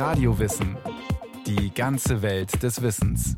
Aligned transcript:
Radiowissen. 0.00 0.78
Die 1.46 1.74
ganze 1.74 2.22
Welt 2.22 2.62
des 2.62 2.80
Wissens. 2.80 3.36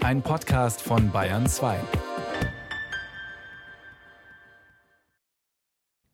Ein 0.00 0.20
Podcast 0.20 0.82
von 0.82 1.10
Bayern 1.10 1.46
2. 1.46 1.80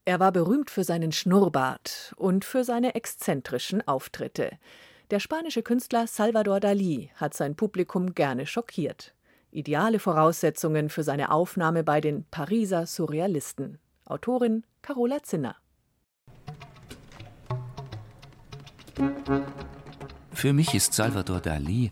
Er 0.04 0.20
war 0.20 0.30
berühmt 0.30 0.70
für 0.70 0.84
seinen 0.84 1.10
Schnurrbart 1.10 2.14
und 2.16 2.44
für 2.44 2.62
seine 2.62 2.94
exzentrischen 2.94 3.84
Auftritte. 3.88 4.58
Der 5.10 5.18
spanische 5.18 5.64
Künstler 5.64 6.06
Salvador 6.06 6.58
Dalí 6.58 7.10
hat 7.16 7.34
sein 7.34 7.56
Publikum 7.56 8.14
gerne 8.14 8.46
schockiert. 8.46 9.12
Ideale 9.50 9.98
Voraussetzungen 9.98 10.88
für 10.88 11.02
seine 11.02 11.32
Aufnahme 11.32 11.82
bei 11.82 12.00
den 12.00 12.26
Pariser 12.30 12.86
Surrealisten. 12.86 13.80
Autorin 14.04 14.64
Carola 14.82 15.20
Zinner. 15.24 15.56
Für 20.32 20.52
mich 20.52 20.74
ist 20.74 20.94
Salvador 20.94 21.38
Dalí, 21.38 21.90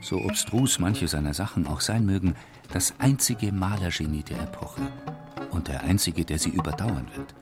so 0.00 0.16
obstrus 0.18 0.78
manche 0.78 1.08
seiner 1.08 1.34
Sachen 1.34 1.66
auch 1.66 1.80
sein 1.80 2.06
mögen, 2.06 2.34
das 2.72 2.94
einzige 2.98 3.52
Malergenie 3.52 4.22
der 4.22 4.42
Epoche 4.42 4.82
und 5.50 5.68
der 5.68 5.82
einzige, 5.82 6.24
der 6.24 6.38
sie 6.38 6.50
überdauern 6.50 7.06
wird. 7.14 7.34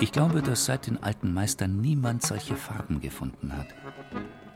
Ich 0.00 0.12
glaube, 0.12 0.42
dass 0.42 0.64
seit 0.64 0.86
den 0.86 1.02
alten 1.02 1.32
Meistern 1.32 1.80
niemand 1.80 2.22
solche 2.22 2.56
Farben 2.56 3.00
gefunden 3.00 3.56
hat. 3.56 3.68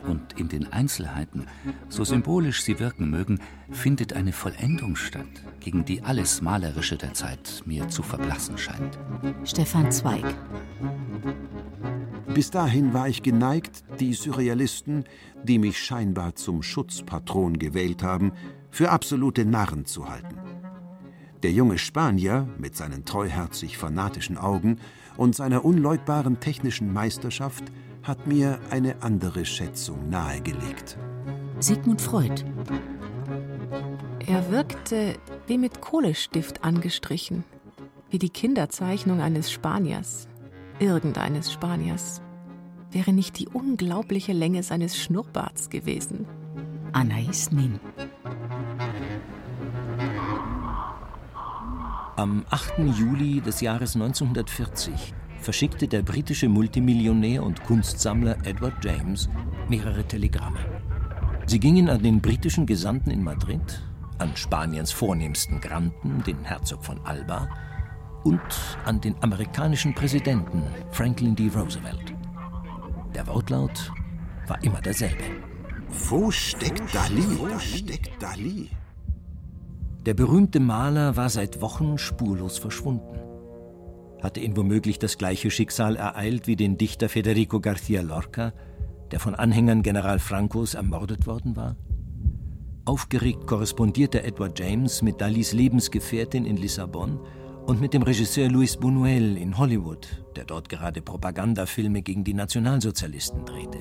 Und 0.04 0.38
in 0.38 0.48
den 0.48 0.72
Einzelheiten, 0.72 1.46
so 1.88 2.04
symbolisch 2.04 2.62
sie 2.62 2.78
wirken 2.78 3.10
mögen, 3.10 3.40
findet 3.70 4.14
eine 4.14 4.32
Vollendung 4.32 4.96
statt, 4.96 5.26
gegen 5.60 5.84
die 5.84 6.02
alles 6.02 6.40
Malerische 6.40 6.96
der 6.96 7.14
Zeit 7.14 7.62
mir 7.66 7.88
zu 7.88 8.02
verblassen 8.02 8.56
scheint. 8.56 8.98
Stefan 9.44 9.90
Zweig. 9.92 10.24
Bis 12.38 12.52
dahin 12.52 12.94
war 12.94 13.08
ich 13.08 13.24
geneigt, 13.24 13.82
die 13.98 14.12
Surrealisten, 14.12 15.02
die 15.42 15.58
mich 15.58 15.76
scheinbar 15.76 16.36
zum 16.36 16.62
Schutzpatron 16.62 17.58
gewählt 17.58 18.04
haben, 18.04 18.30
für 18.70 18.90
absolute 18.90 19.44
Narren 19.44 19.86
zu 19.86 20.08
halten. 20.08 20.36
Der 21.42 21.50
junge 21.50 21.78
Spanier 21.78 22.48
mit 22.56 22.76
seinen 22.76 23.04
treuherzig 23.04 23.76
fanatischen 23.76 24.38
Augen 24.38 24.78
und 25.16 25.34
seiner 25.34 25.64
unleugbaren 25.64 26.38
technischen 26.38 26.92
Meisterschaft 26.92 27.64
hat 28.04 28.28
mir 28.28 28.60
eine 28.70 29.02
andere 29.02 29.44
Schätzung 29.44 30.08
nahegelegt. 30.08 30.96
Sigmund 31.58 32.00
Freud. 32.00 32.44
Er 34.28 34.52
wirkte 34.52 35.14
wie 35.48 35.58
mit 35.58 35.80
Kohlestift 35.80 36.62
angestrichen, 36.62 37.42
wie 38.10 38.20
die 38.20 38.30
Kinderzeichnung 38.30 39.20
eines 39.20 39.50
Spaniers, 39.50 40.28
irgendeines 40.78 41.52
Spaniers. 41.52 42.22
Wäre 42.90 43.12
nicht 43.12 43.38
die 43.38 43.48
unglaubliche 43.48 44.32
Länge 44.32 44.62
seines 44.62 44.96
Schnurrbarts 44.96 45.68
gewesen. 45.68 46.26
Anais 46.92 47.52
Nin. 47.52 47.78
Am 52.16 52.44
8. 52.50 52.78
Juli 52.98 53.40
des 53.40 53.60
Jahres 53.60 53.94
1940 53.94 55.14
verschickte 55.40 55.86
der 55.86 56.02
britische 56.02 56.48
Multimillionär 56.48 57.44
und 57.44 57.62
Kunstsammler 57.62 58.38
Edward 58.44 58.82
James 58.82 59.28
mehrere 59.68 60.02
Telegramme. 60.04 60.58
Sie 61.46 61.60
gingen 61.60 61.88
an 61.88 62.02
den 62.02 62.20
britischen 62.20 62.66
Gesandten 62.66 63.10
in 63.10 63.22
Madrid, 63.22 63.82
an 64.18 64.34
Spaniens 64.34 64.90
vornehmsten 64.90 65.60
Granden, 65.60 66.22
den 66.26 66.42
Herzog 66.44 66.84
von 66.84 67.00
Alba, 67.04 67.48
und 68.24 68.40
an 68.84 69.00
den 69.00 69.14
amerikanischen 69.22 69.94
Präsidenten 69.94 70.62
Franklin 70.90 71.36
D. 71.36 71.48
Roosevelt. 71.54 72.17
Der 73.18 73.26
Wortlaut 73.26 73.90
war 74.46 74.62
immer 74.62 74.80
derselbe. 74.80 75.24
Wo 76.08 76.30
steckt 76.30 76.94
Dali? 76.94 77.24
Wo 77.36 77.58
steckt 77.58 78.22
Dali? 78.22 78.70
Der 80.06 80.14
berühmte 80.14 80.60
Maler 80.60 81.16
war 81.16 81.28
seit 81.28 81.60
Wochen 81.60 81.98
spurlos 81.98 82.58
verschwunden. 82.58 83.18
Hatte 84.22 84.38
ihn 84.38 84.56
womöglich 84.56 85.00
das 85.00 85.18
gleiche 85.18 85.50
Schicksal 85.50 85.96
ereilt 85.96 86.46
wie 86.46 86.54
den 86.54 86.78
Dichter 86.78 87.08
Federico 87.08 87.56
García 87.56 88.02
Lorca, 88.02 88.52
der 89.10 89.18
von 89.18 89.34
Anhängern 89.34 89.82
General 89.82 90.20
Francos 90.20 90.74
ermordet 90.74 91.26
worden 91.26 91.56
war? 91.56 91.74
Aufgeregt 92.84 93.48
korrespondierte 93.48 94.22
Edward 94.22 94.56
James 94.56 95.02
mit 95.02 95.20
Dalis 95.20 95.52
Lebensgefährtin 95.52 96.44
in 96.44 96.56
Lissabon 96.56 97.18
und 97.68 97.82
mit 97.82 97.92
dem 97.92 98.02
Regisseur 98.02 98.48
Luis 98.48 98.78
Buñuel 98.78 99.36
in 99.36 99.58
Hollywood, 99.58 100.08
der 100.36 100.46
dort 100.46 100.70
gerade 100.70 101.02
Propagandafilme 101.02 102.00
gegen 102.00 102.24
die 102.24 102.32
Nationalsozialisten 102.32 103.44
drehte. 103.44 103.80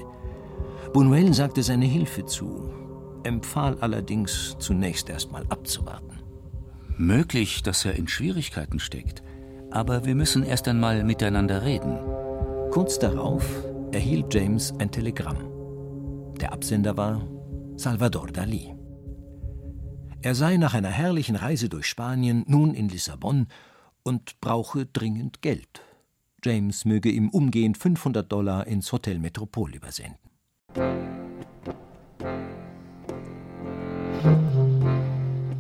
Buñuel 0.92 1.34
sagte 1.34 1.64
seine 1.64 1.86
Hilfe 1.86 2.26
zu, 2.26 2.70
empfahl 3.24 3.78
allerdings 3.80 4.58
zunächst 4.60 5.10
erstmal 5.10 5.46
abzuwarten. 5.48 6.20
Möglich, 6.98 7.64
dass 7.64 7.86
er 7.86 7.96
in 7.96 8.10
Schwierigkeiten 8.10 8.80
steckt, 8.80 9.24
aber 9.72 10.04
wir 10.04 10.16
müssen 10.16 10.44
erst 10.44 10.68
einmal 10.68 11.06
miteinander 11.06 11.64
reden. 11.64 11.98
Kurz 12.72 13.00
darauf 13.00 13.46
erhielt 13.94 14.34
James 14.34 14.74
ein 14.80 14.92
Telegramm. 14.92 15.38
Der 16.42 16.52
Absender 16.52 16.98
war 16.98 17.26
Salvador 17.78 18.28
Dali. 18.28 18.76
Er 20.22 20.36
sei 20.36 20.58
nach 20.58 20.74
einer 20.74 20.90
herrlichen 20.90 21.38
Reise 21.38 21.70
durch 21.70 21.86
Spanien 21.86 22.44
nun 22.48 22.74
in 22.74 22.90
Lissabon 22.90 23.48
und 24.08 24.40
brauche 24.40 24.86
dringend 24.86 25.42
Geld. 25.42 25.82
James 26.44 26.86
möge 26.86 27.10
ihm 27.10 27.30
umgehend 27.30 27.78
500 27.78 28.32
Dollar 28.32 28.66
ins 28.66 28.92
Hotel 28.94 29.20
Metropol 29.20 29.76
übersenden. 29.76 30.18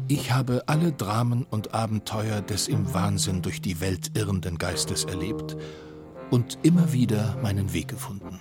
Ich 0.07 0.31
habe 0.31 0.63
alle 0.67 0.93
Dramen 0.93 1.43
und 1.43 1.73
Abenteuer 1.73 2.41
des 2.41 2.69
im 2.69 2.93
Wahnsinn 2.93 3.41
durch 3.41 3.61
die 3.61 3.81
Welt 3.81 4.17
irrenden 4.17 4.57
Geistes 4.57 5.03
erlebt 5.03 5.57
und 6.31 6.57
immer 6.63 6.93
wieder 6.93 7.37
meinen 7.43 7.73
Weg 7.73 7.89
gefunden. 7.89 8.39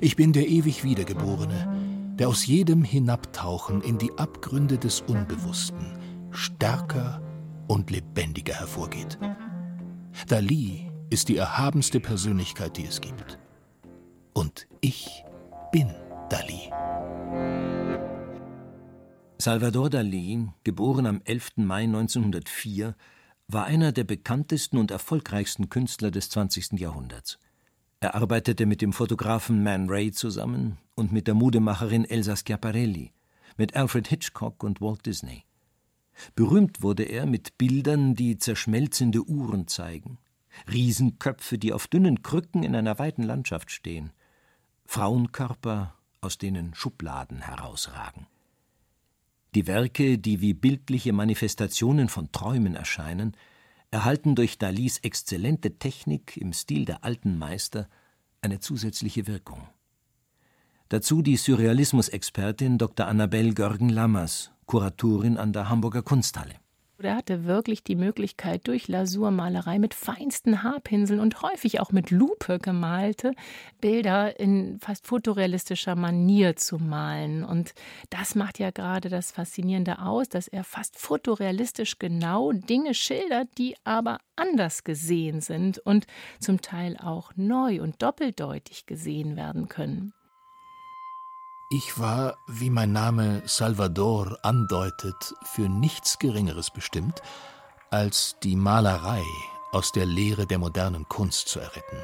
Ich 0.00 0.16
bin 0.16 0.32
der 0.32 0.48
ewig 0.48 0.82
Wiedergeborene, 0.82 2.16
der 2.18 2.28
aus 2.28 2.46
jedem 2.46 2.82
Hinabtauchen 2.82 3.80
in 3.82 3.98
die 3.98 4.10
Abgründe 4.18 4.78
des 4.78 5.02
Unbewussten 5.02 5.98
stärker 6.32 7.20
und 7.72 7.90
lebendiger 7.90 8.52
hervorgeht. 8.52 9.18
Dali 10.28 10.90
ist 11.08 11.30
die 11.30 11.38
erhabenste 11.38 12.00
Persönlichkeit, 12.00 12.76
die 12.76 12.84
es 12.84 13.00
gibt. 13.00 13.38
Und 14.34 14.68
ich 14.82 15.24
bin 15.72 15.90
Dali. 16.28 16.70
Salvador 19.38 19.88
Dali, 19.88 20.50
geboren 20.64 21.06
am 21.06 21.22
11. 21.24 21.52
Mai 21.56 21.84
1904, 21.84 22.94
war 23.48 23.64
einer 23.64 23.92
der 23.92 24.04
bekanntesten 24.04 24.76
und 24.76 24.90
erfolgreichsten 24.90 25.70
Künstler 25.70 26.10
des 26.10 26.28
20. 26.28 26.78
Jahrhunderts. 26.78 27.38
Er 28.00 28.14
arbeitete 28.14 28.66
mit 28.66 28.82
dem 28.82 28.92
Fotografen 28.92 29.62
Man 29.62 29.88
Ray 29.88 30.12
zusammen 30.12 30.76
und 30.94 31.10
mit 31.10 31.26
der 31.26 31.34
Modemacherin 31.34 32.04
Elsa 32.04 32.36
Schiaparelli, 32.36 33.12
mit 33.56 33.74
Alfred 33.74 34.08
Hitchcock 34.08 34.62
und 34.62 34.82
Walt 34.82 35.06
Disney. 35.06 35.46
Berühmt 36.34 36.82
wurde 36.82 37.04
er 37.04 37.26
mit 37.26 37.58
Bildern, 37.58 38.14
die 38.14 38.36
zerschmelzende 38.38 39.22
Uhren 39.22 39.66
zeigen, 39.68 40.18
Riesenköpfe, 40.70 41.58
die 41.58 41.72
auf 41.72 41.86
dünnen 41.86 42.22
Krücken 42.22 42.62
in 42.62 42.74
einer 42.74 42.98
weiten 42.98 43.22
Landschaft 43.22 43.70
stehen, 43.70 44.12
Frauenkörper, 44.84 45.94
aus 46.20 46.38
denen 46.38 46.74
Schubladen 46.74 47.40
herausragen. 47.40 48.26
Die 49.54 49.66
Werke, 49.66 50.18
die 50.18 50.40
wie 50.40 50.54
bildliche 50.54 51.12
Manifestationen 51.12 52.08
von 52.08 52.32
Träumen 52.32 52.74
erscheinen, 52.74 53.36
erhalten 53.90 54.34
durch 54.34 54.58
Dalis 54.58 54.98
exzellente 54.98 55.78
Technik 55.78 56.36
im 56.38 56.52
Stil 56.52 56.86
der 56.86 57.04
alten 57.04 57.36
Meister 57.36 57.88
eine 58.40 58.60
zusätzliche 58.60 59.26
Wirkung. 59.26 59.68
Dazu 60.88 61.22
die 61.22 61.36
Surrealismus-Expertin 61.36 62.78
Dr. 62.78 63.06
Annabel 63.06 63.54
Görgen-Lammers, 63.54 64.52
Kuratorin 64.72 65.36
an 65.36 65.52
der 65.52 65.68
Hamburger 65.68 66.00
Kunsthalle. 66.00 66.54
Er 66.96 67.16
hatte 67.16 67.44
wirklich 67.44 67.84
die 67.84 67.94
Möglichkeit, 67.94 68.66
durch 68.68 68.88
Lasurmalerei 68.88 69.78
mit 69.78 69.92
feinsten 69.92 70.62
Haarpinseln 70.62 71.20
und 71.20 71.42
häufig 71.42 71.78
auch 71.80 71.92
mit 71.92 72.10
Lupe 72.10 72.58
gemalte 72.58 73.32
Bilder 73.82 74.40
in 74.40 74.78
fast 74.80 75.06
fotorealistischer 75.06 75.94
Manier 75.94 76.56
zu 76.56 76.78
malen. 76.78 77.44
Und 77.44 77.74
das 78.08 78.34
macht 78.34 78.58
ja 78.58 78.70
gerade 78.70 79.10
das 79.10 79.30
Faszinierende 79.30 79.98
aus, 79.98 80.30
dass 80.30 80.48
er 80.48 80.64
fast 80.64 80.98
fotorealistisch 80.98 81.98
genau 81.98 82.52
Dinge 82.52 82.94
schildert, 82.94 83.48
die 83.58 83.76
aber 83.84 84.20
anders 84.36 84.84
gesehen 84.84 85.42
sind 85.42 85.80
und 85.80 86.06
zum 86.40 86.62
Teil 86.62 86.96
auch 86.96 87.32
neu 87.36 87.82
und 87.82 88.00
doppeldeutig 88.00 88.86
gesehen 88.86 89.36
werden 89.36 89.68
können. 89.68 90.14
Ich 91.74 91.98
war, 91.98 92.36
wie 92.46 92.68
mein 92.68 92.92
Name 92.92 93.40
Salvador 93.46 94.38
andeutet, 94.42 95.34
für 95.42 95.70
nichts 95.70 96.18
Geringeres 96.18 96.70
bestimmt, 96.70 97.22
als 97.90 98.36
die 98.42 98.56
Malerei 98.56 99.24
aus 99.70 99.90
der 99.90 100.04
Leere 100.04 100.46
der 100.46 100.58
modernen 100.58 101.08
Kunst 101.08 101.48
zu 101.48 101.60
erretten. 101.60 101.96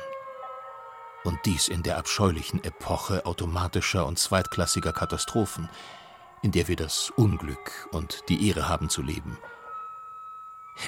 Und 1.22 1.38
dies 1.44 1.68
in 1.68 1.82
der 1.82 1.98
abscheulichen 1.98 2.64
Epoche 2.64 3.26
automatischer 3.26 4.06
und 4.06 4.18
zweitklassiger 4.18 4.94
Katastrophen, 4.94 5.68
in 6.40 6.50
der 6.50 6.66
wir 6.68 6.76
das 6.76 7.10
Unglück 7.10 7.90
und 7.92 8.22
die 8.30 8.48
Ehre 8.48 8.70
haben 8.70 8.88
zu 8.88 9.02
leben. 9.02 9.36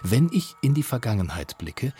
Wenn 0.03 0.31
ich 0.33 0.57
in 0.63 0.73
die 0.73 0.85
Vergangenheit 0.85 1.59
blicke, 1.59 1.93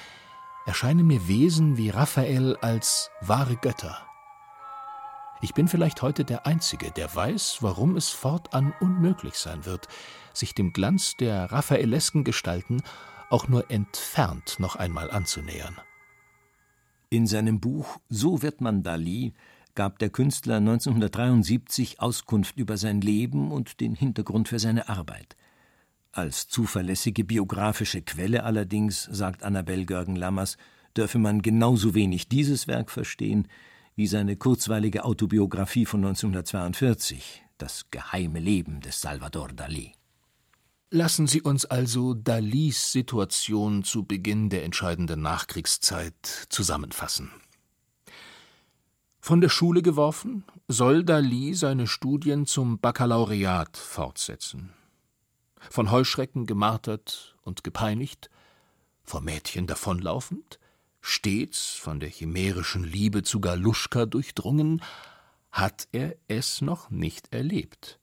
erscheinen 0.65 1.07
mir 1.07 1.29
Wesen 1.29 1.77
wie 1.77 1.91
Raphael 1.91 2.57
als 2.63 3.11
wahre 3.21 3.57
Götter. 3.57 3.99
Ich 5.43 5.55
bin 5.55 5.69
vielleicht 5.69 6.03
heute 6.03 6.25
der 6.27 6.47
Einzige, 6.47 6.91
der 6.91 7.15
weiß, 7.15 7.59
warum 7.61 7.97
es 7.97 8.11
fortan 8.11 8.75
unmöglich 8.81 9.35
sein 9.37 9.65
wird, 9.65 9.89
sich 10.35 10.55
dem 10.55 10.75
Glanz 10.75 11.17
der 11.17 11.51
raffaelesken 11.51 12.25
Gestalten 12.25 12.83
auch 13.31 13.49
nur 13.49 13.71
entfernt 13.71 14.57
noch 14.59 14.77
einmal 14.77 15.11
anzunähern. 15.11 15.79
In 17.09 17.27
seinem 17.27 17.59
Buch 17.59 18.01
So 18.11 18.43
wird 18.43 18.61
man 18.61 18.83
Dali 18.83 19.33
gab 19.75 19.99
der 19.99 20.11
Künstler 20.11 20.57
1973 20.57 22.01
Auskunft 22.01 22.59
über 22.59 22.77
sein 22.77 23.01
Leben 23.01 23.51
und 23.51 23.81
den 23.81 23.95
Hintergrund 23.95 24.49
für 24.49 24.59
seine 24.59 24.91
Arbeit. 24.91 25.37
Als 26.13 26.49
zuverlässige 26.49 27.25
biografische 27.25 28.03
Quelle 28.03 28.43
allerdings, 28.43 29.05
sagt 29.05 29.43
Annabel 29.43 29.87
Görgen-Lammers, 29.87 30.59
dürfe 30.97 31.19
man 31.19 31.41
genauso 31.41 31.95
wenig 31.95 32.29
dieses 32.29 32.67
Werk 32.67 32.91
verstehen 32.91 33.49
wie 34.01 34.07
seine 34.07 34.35
kurzweilige 34.35 35.05
Autobiografie 35.05 35.85
von 35.85 36.03
1942, 36.03 37.43
Das 37.59 37.91
geheime 37.91 38.41
Leben 38.41 38.81
des 38.81 39.03
Salvador 39.03 39.49
Dali. 39.49 39.93
Lassen 40.89 41.27
Sie 41.27 41.43
uns 41.43 41.67
also 41.67 42.15
Dalis 42.15 42.93
Situation 42.93 43.85
zu 43.85 44.05
Beginn 44.05 44.49
der 44.49 44.65
entscheidenden 44.65 45.21
Nachkriegszeit 45.21 46.25
zusammenfassen. 46.49 47.31
Von 49.21 49.43
der 49.43 49.51
Schule 49.51 49.83
geworfen, 49.83 50.45
soll 50.67 51.05
Dali 51.05 51.53
seine 51.53 51.87
Studien 51.87 52.47
zum 52.47 52.79
Baccalaureat 52.79 53.77
fortsetzen. 53.77 54.73
Von 55.69 55.91
Heuschrecken 55.91 56.47
gemartert 56.47 57.37
und 57.43 57.65
gepeinigt, 57.65 58.31
vor 59.03 59.21
Mädchen 59.21 59.67
davonlaufend, 59.67 60.59
stets 61.01 61.75
von 61.75 62.01
der 62.01 62.11
chimärischen 62.11 62.85
Liebe 62.85 63.23
zu 63.23 63.41
Galuschka 63.41 64.07
durchdrungen, 64.07 64.83
hat 65.51 65.89
er 65.93 66.17
es 66.29 66.61
noch 66.61 66.91
nicht 66.91 67.33
erlebt. 67.33 67.99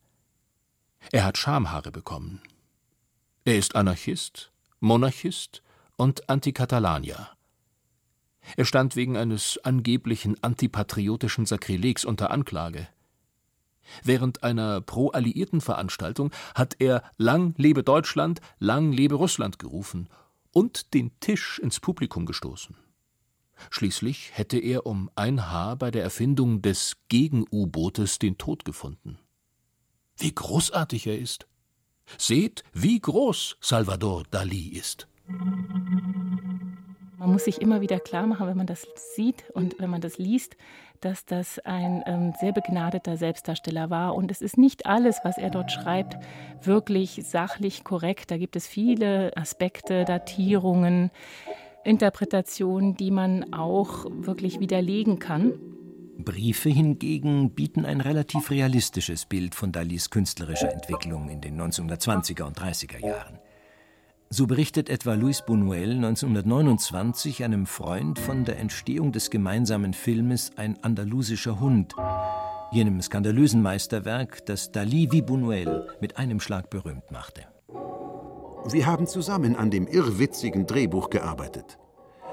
Er 1.11 1.23
hat 1.23 1.37
Schamhaare 1.37 1.91
bekommen, 1.91 2.41
er 3.45 3.57
ist 3.57 3.75
Anarchist, 3.75 4.51
Monarchist 4.81 5.63
und 5.95 6.29
Antikatalanier. 6.29 7.29
Er 8.55 8.65
stand 8.65 8.95
wegen 8.95 9.17
eines 9.17 9.57
angeblichen 9.63 10.41
antipatriotischen 10.43 11.45
Sakrilegs 11.45 12.05
unter 12.05 12.31
Anklage. 12.31 12.87
Während 14.03 14.43
einer 14.43 14.81
Pro-Alliierten-Veranstaltung 14.81 16.31
hat 16.55 16.75
er 16.79 17.03
Lang 17.17 17.53
lebe 17.57 17.83
Deutschland, 17.83 18.41
lang 18.59 18.91
lebe 18.91 19.15
Russland 19.15 19.59
gerufen 19.59 20.09
und 20.51 20.93
den 20.93 21.17
Tisch 21.19 21.59
ins 21.59 21.79
Publikum 21.79 22.25
gestoßen. 22.25 22.75
Schließlich 23.69 24.31
hätte 24.33 24.57
er 24.57 24.85
um 24.85 25.09
ein 25.15 25.49
Haar 25.49 25.75
bei 25.75 25.91
der 25.91 26.03
Erfindung 26.03 26.61
des 26.61 26.97
Gegen-U-Bootes 27.09 28.19
den 28.19 28.37
Tod 28.37 28.65
gefunden. 28.65 29.19
Wie 30.17 30.33
großartig 30.33 31.07
er 31.07 31.17
ist! 31.17 31.47
Seht, 32.17 32.63
wie 32.73 32.99
groß 32.99 33.57
Salvador 33.59 34.23
Dali 34.31 34.69
ist. 34.69 35.07
Man 37.17 37.31
muss 37.31 37.45
sich 37.45 37.61
immer 37.61 37.81
wieder 37.81 37.99
klar 37.99 38.27
machen, 38.27 38.47
wenn 38.47 38.57
man 38.57 38.67
das 38.67 38.87
sieht 38.95 39.49
und 39.49 39.75
wenn 39.79 39.89
man 39.89 40.01
das 40.01 40.17
liest, 40.17 40.55
dass 41.01 41.25
das 41.25 41.59
ein 41.59 42.03
ähm, 42.05 42.33
sehr 42.39 42.51
begnadeter 42.51 43.17
Selbstdarsteller 43.17 43.89
war. 43.89 44.15
Und 44.15 44.31
es 44.31 44.41
ist 44.41 44.57
nicht 44.57 44.85
alles, 44.85 45.19
was 45.23 45.37
er 45.37 45.49
dort 45.49 45.71
schreibt, 45.71 46.17
wirklich 46.61 47.21
sachlich 47.23 47.83
korrekt. 47.83 48.31
Da 48.31 48.37
gibt 48.37 48.55
es 48.55 48.67
viele 48.67 49.35
Aspekte, 49.35 50.05
Datierungen, 50.05 51.11
Interpretationen, 51.87 52.97
die 52.97 53.11
man 53.11 53.53
auch 53.53 54.05
wirklich 54.11 54.59
widerlegen 54.59 55.19
kann. 55.19 55.53
Briefe 56.17 56.69
hingegen 56.69 57.51
bieten 57.51 57.85
ein 57.85 58.01
relativ 58.01 58.51
realistisches 58.51 59.25
Bild 59.25 59.55
von 59.55 59.71
Dalis 59.71 60.09
künstlerischer 60.09 60.71
Entwicklung 60.71 61.29
in 61.29 61.39
den 61.39 61.59
1920er 61.59 62.43
und 62.43 62.59
30er 62.59 62.99
Jahren. 62.99 63.39
So 64.29 64.45
berichtet 64.45 64.89
etwa 64.89 65.13
Luis 65.13 65.41
Buñuel 65.41 65.91
1929 65.91 67.45
einem 67.45 67.65
Freund 67.65 68.19
von 68.19 68.43
der 68.43 68.59
Entstehung 68.59 69.13
des 69.13 69.29
gemeinsamen 69.29 69.93
Filmes 69.93 70.51
Ein 70.57 70.83
andalusischer 70.83 71.61
Hund, 71.61 71.95
jenem 72.73 73.01
skandalösen 73.01 73.61
Meisterwerk, 73.61 74.45
das 74.45 74.73
Dali 74.73 75.07
wie 75.11 75.21
Buñuel 75.21 75.87
mit 76.01 76.17
einem 76.17 76.41
Schlag 76.41 76.69
berühmt 76.69 77.09
machte. 77.11 77.45
Wir 78.69 78.85
haben 78.85 79.07
zusammen 79.07 79.55
an 79.55 79.71
dem 79.71 79.87
irrwitzigen 79.87 80.67
Drehbuch 80.67 81.09
gearbeitet. 81.09 81.77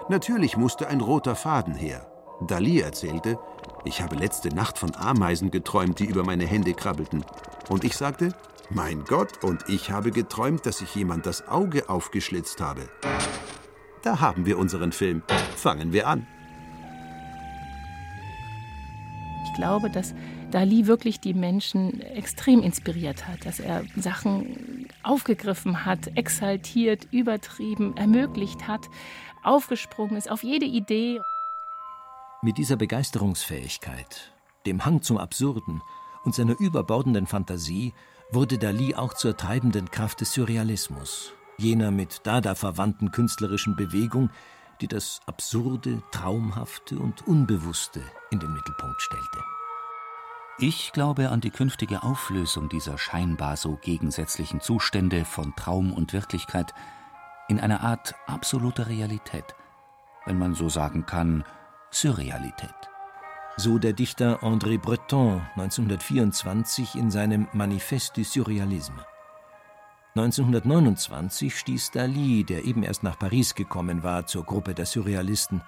Natürlich 0.08 0.56
musste 0.56 0.88
ein 0.88 1.00
roter 1.00 1.36
Faden 1.36 1.74
her. 1.74 2.10
Dali 2.40 2.80
erzählte, 2.80 3.38
ich 3.84 4.02
habe 4.02 4.16
letzte 4.16 4.48
Nacht 4.48 4.76
von 4.76 4.96
Ameisen 4.96 5.52
geträumt, 5.52 6.00
die 6.00 6.06
über 6.06 6.24
meine 6.24 6.44
Hände 6.44 6.74
krabbelten. 6.74 7.24
Und 7.68 7.84
ich 7.84 7.96
sagte, 7.96 8.34
mein 8.68 9.04
Gott, 9.04 9.44
und 9.44 9.68
ich 9.68 9.92
habe 9.92 10.10
geträumt, 10.10 10.66
dass 10.66 10.78
sich 10.78 10.92
jemand 10.96 11.26
das 11.26 11.46
Auge 11.46 11.88
aufgeschlitzt 11.88 12.60
habe. 12.60 12.88
Da 14.02 14.20
haben 14.20 14.44
wir 14.44 14.58
unseren 14.58 14.90
Film. 14.90 15.22
Fangen 15.56 15.92
wir 15.92 16.08
an. 16.08 16.26
Glaube, 19.54 19.90
dass 19.90 20.14
Dali 20.50 20.86
wirklich 20.86 21.20
die 21.20 21.34
Menschen 21.34 22.00
extrem 22.00 22.62
inspiriert 22.62 23.26
hat, 23.26 23.46
dass 23.46 23.60
er 23.60 23.84
Sachen 23.96 24.86
aufgegriffen 25.02 25.84
hat, 25.84 26.16
exaltiert, 26.16 27.08
übertrieben, 27.10 27.96
ermöglicht 27.96 28.68
hat, 28.68 28.88
aufgesprungen 29.42 30.16
ist 30.16 30.30
auf 30.30 30.42
jede 30.42 30.66
Idee. 30.66 31.20
Mit 32.42 32.58
dieser 32.58 32.76
Begeisterungsfähigkeit, 32.76 34.32
dem 34.66 34.84
Hang 34.84 35.02
zum 35.02 35.18
Absurden 35.18 35.80
und 36.24 36.34
seiner 36.34 36.58
überbordenden 36.60 37.26
Fantasie 37.26 37.94
wurde 38.30 38.58
Dali 38.58 38.94
auch 38.94 39.14
zur 39.14 39.36
treibenden 39.36 39.90
Kraft 39.90 40.20
des 40.20 40.32
Surrealismus, 40.32 41.32
jener 41.58 41.90
mit 41.90 42.20
Dada 42.24 42.54
verwandten 42.54 43.12
künstlerischen 43.12 43.76
Bewegung, 43.76 44.30
die 44.80 44.88
das 44.88 45.20
Absurde, 45.26 46.02
Traumhafte 46.10 46.98
und 46.98 47.26
Unbewusste 47.26 48.02
in 48.30 48.40
den 48.40 48.52
Mittelpunkt 48.52 49.00
stellte. 49.00 49.44
Ich 50.58 50.92
glaube 50.92 51.30
an 51.30 51.40
die 51.40 51.50
künftige 51.50 52.02
Auflösung 52.02 52.68
dieser 52.68 52.96
scheinbar 52.96 53.56
so 53.56 53.76
gegensätzlichen 53.82 54.60
Zustände 54.60 55.24
von 55.24 55.54
Traum 55.56 55.92
und 55.92 56.12
Wirklichkeit 56.12 56.74
in 57.48 57.58
eine 57.58 57.80
Art 57.80 58.14
absoluter 58.26 58.86
Realität, 58.86 59.56
wenn 60.26 60.38
man 60.38 60.54
so 60.54 60.68
sagen 60.68 61.06
kann, 61.06 61.44
Surrealität. 61.90 62.74
So 63.56 63.78
der 63.78 63.92
Dichter 63.92 64.42
André 64.42 64.78
Breton 64.78 65.42
1924 65.56 66.96
in 66.96 67.10
seinem 67.10 67.48
Manifeste 67.52 68.22
du 68.22 68.24
Surrealisme. 68.24 69.04
1929 70.16 71.58
stieß 71.58 71.90
Dali, 71.90 72.44
der 72.44 72.64
eben 72.64 72.84
erst 72.84 73.02
nach 73.02 73.18
Paris 73.18 73.56
gekommen 73.56 74.04
war, 74.04 74.26
zur 74.26 74.44
Gruppe 74.44 74.72
der 74.72 74.86
Surrealisten, 74.86 75.60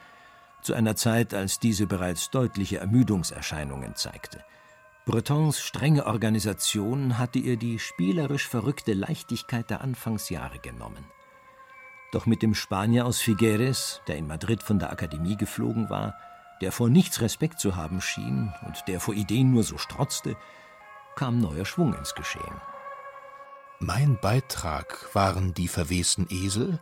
zu 0.62 0.72
einer 0.72 0.94
Zeit, 0.94 1.34
als 1.34 1.58
diese 1.58 1.88
bereits 1.88 2.30
deutliche 2.30 2.78
Ermüdungserscheinungen 2.78 3.96
zeigte. 3.96 4.44
Bretons 5.04 5.60
strenge 5.60 6.06
Organisation 6.06 7.18
hatte 7.18 7.40
ihr 7.40 7.56
die 7.56 7.80
spielerisch 7.80 8.46
verrückte 8.46 8.92
Leichtigkeit 8.92 9.68
der 9.68 9.80
Anfangsjahre 9.80 10.60
genommen. 10.60 11.04
Doch 12.12 12.26
mit 12.26 12.40
dem 12.40 12.54
Spanier 12.54 13.04
aus 13.04 13.20
Figueres, 13.20 14.00
der 14.06 14.16
in 14.16 14.28
Madrid 14.28 14.62
von 14.62 14.78
der 14.78 14.92
Akademie 14.92 15.36
geflogen 15.36 15.90
war, 15.90 16.14
der 16.60 16.70
vor 16.70 16.88
nichts 16.88 17.20
Respekt 17.20 17.58
zu 17.58 17.74
haben 17.74 18.00
schien 18.00 18.52
und 18.64 18.84
der 18.86 19.00
vor 19.00 19.14
Ideen 19.14 19.50
nur 19.50 19.64
so 19.64 19.76
strotzte, 19.76 20.36
kam 21.16 21.40
neuer 21.40 21.64
Schwung 21.64 21.94
ins 21.94 22.14
Geschehen. 22.14 22.60
Mein 23.78 24.18
Beitrag 24.20 25.14
waren 25.14 25.52
die 25.52 25.68
verwesten 25.68 26.26
Esel 26.30 26.80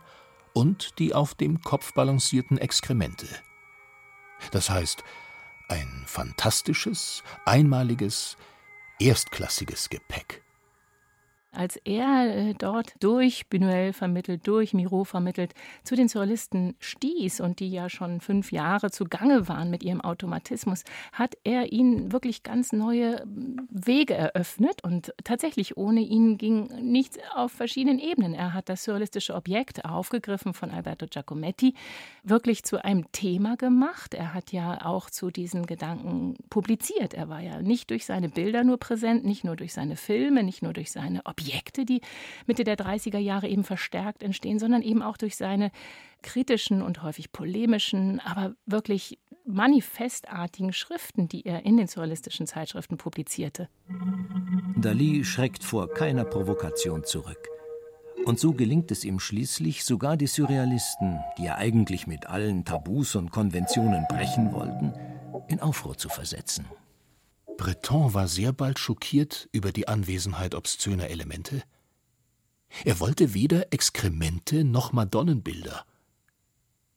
und 0.53 0.97
die 0.97 1.13
auf 1.13 1.35
dem 1.35 1.59
Kopf 1.59 1.93
balancierten 1.93 2.57
Exkremente. 2.57 3.27
Das 4.51 4.69
heißt, 4.69 5.03
ein 5.67 6.03
fantastisches, 6.07 7.21
einmaliges, 7.43 8.37
erstklassiges 8.97 9.89
Gepäck. 9.89 10.44
Als 11.55 11.77
er 11.85 12.35
äh, 12.35 12.53
dort 12.53 12.93
durch 12.99 13.45
Buñuel 13.49 13.93
vermittelt, 13.93 14.45
durch 14.45 14.73
Miro 14.73 15.05
vermittelt, 15.05 15.53
zu 15.83 15.95
den 15.95 16.09
Surrealisten 16.09 16.75
stieß 16.79 17.39
und 17.39 17.59
die 17.59 17.69
ja 17.69 17.89
schon 17.89 18.19
fünf 18.19 18.51
Jahre 18.51 18.91
zugange 18.91 19.47
waren 19.47 19.69
mit 19.69 19.81
ihrem 19.81 20.01
Automatismus, 20.01 20.83
hat 21.13 21.37
er 21.43 21.71
ihnen 21.71 22.11
wirklich 22.11 22.43
ganz 22.43 22.73
neue 22.73 23.23
Wege 23.69 24.15
eröffnet 24.15 24.83
und 24.83 25.13
tatsächlich 25.23 25.77
ohne 25.77 26.01
ihn 26.01 26.37
ging 26.37 26.67
nichts 26.81 27.17
auf 27.33 27.51
verschiedenen 27.51 27.99
Ebenen. 27.99 28.33
Er 28.33 28.53
hat 28.53 28.67
das 28.67 28.83
surrealistische 28.83 29.33
Objekt 29.33 29.85
aufgegriffen 29.85 30.53
von 30.53 30.71
Alberto 30.71 31.05
Giacometti, 31.07 31.73
wirklich 32.23 32.63
zu 32.63 32.83
einem 32.83 33.09
Thema 33.13 33.55
gemacht. 33.55 34.13
Er 34.13 34.33
hat 34.33 34.51
ja 34.51 34.85
auch 34.85 35.09
zu 35.09 35.31
diesen 35.31 35.65
Gedanken 35.65 36.35
publiziert. 36.49 37.13
Er 37.13 37.29
war 37.29 37.39
ja 37.39 37.61
nicht 37.61 37.91
durch 37.91 38.05
seine 38.05 38.27
Bilder 38.27 38.63
nur 38.63 38.77
präsent, 38.77 39.23
nicht 39.23 39.43
nur 39.45 39.55
durch 39.55 39.73
seine 39.73 39.95
Filme, 39.95 40.43
nicht 40.43 40.61
nur 40.61 40.73
durch 40.73 40.91
seine 40.91 41.25
Objekte, 41.25 41.44
die 41.85 42.01
Mitte 42.45 42.63
der 42.63 42.77
30er 42.77 43.17
Jahre 43.17 43.47
eben 43.47 43.63
verstärkt 43.63 44.23
entstehen, 44.23 44.59
sondern 44.59 44.81
eben 44.81 45.01
auch 45.01 45.17
durch 45.17 45.35
seine 45.35 45.71
kritischen 46.21 46.81
und 46.81 47.03
häufig 47.03 47.31
polemischen, 47.31 48.19
aber 48.19 48.55
wirklich 48.65 49.19
manifestartigen 49.45 50.73
Schriften, 50.73 51.27
die 51.27 51.45
er 51.45 51.65
in 51.65 51.77
den 51.77 51.87
surrealistischen 51.87 52.47
Zeitschriften 52.47 52.97
publizierte. 52.97 53.69
Dali 54.75 55.23
schreckt 55.23 55.63
vor 55.63 55.87
keiner 55.93 56.25
Provokation 56.25 57.03
zurück. 57.03 57.47
Und 58.25 58.39
so 58.39 58.53
gelingt 58.53 58.89
es 58.89 59.05
ihm 59.05 59.19
schließlich, 59.19 59.85
sogar 59.85 60.17
die 60.17 60.25
Surrealisten, 60.25 61.19
die 61.37 61.45
er 61.45 61.57
eigentlich 61.57 62.07
mit 62.07 62.25
allen 62.25 62.65
Tabus 62.65 63.15
und 63.15 63.29
Konventionen 63.29 64.05
brechen 64.09 64.51
wollten, 64.51 64.93
in 65.47 65.59
Aufruhr 65.59 65.95
zu 65.95 66.09
versetzen. 66.09 66.65
Breton 67.57 68.13
war 68.13 68.27
sehr 68.27 68.51
bald 68.53 68.79
schockiert 68.79 69.49
über 69.51 69.71
die 69.71 69.87
Anwesenheit 69.87 70.55
obszöner 70.55 71.09
Elemente. 71.09 71.63
Er 72.83 72.99
wollte 72.99 73.33
weder 73.33 73.71
Exkremente 73.71 74.63
noch 74.63 74.91
Madonnenbilder. 74.91 75.85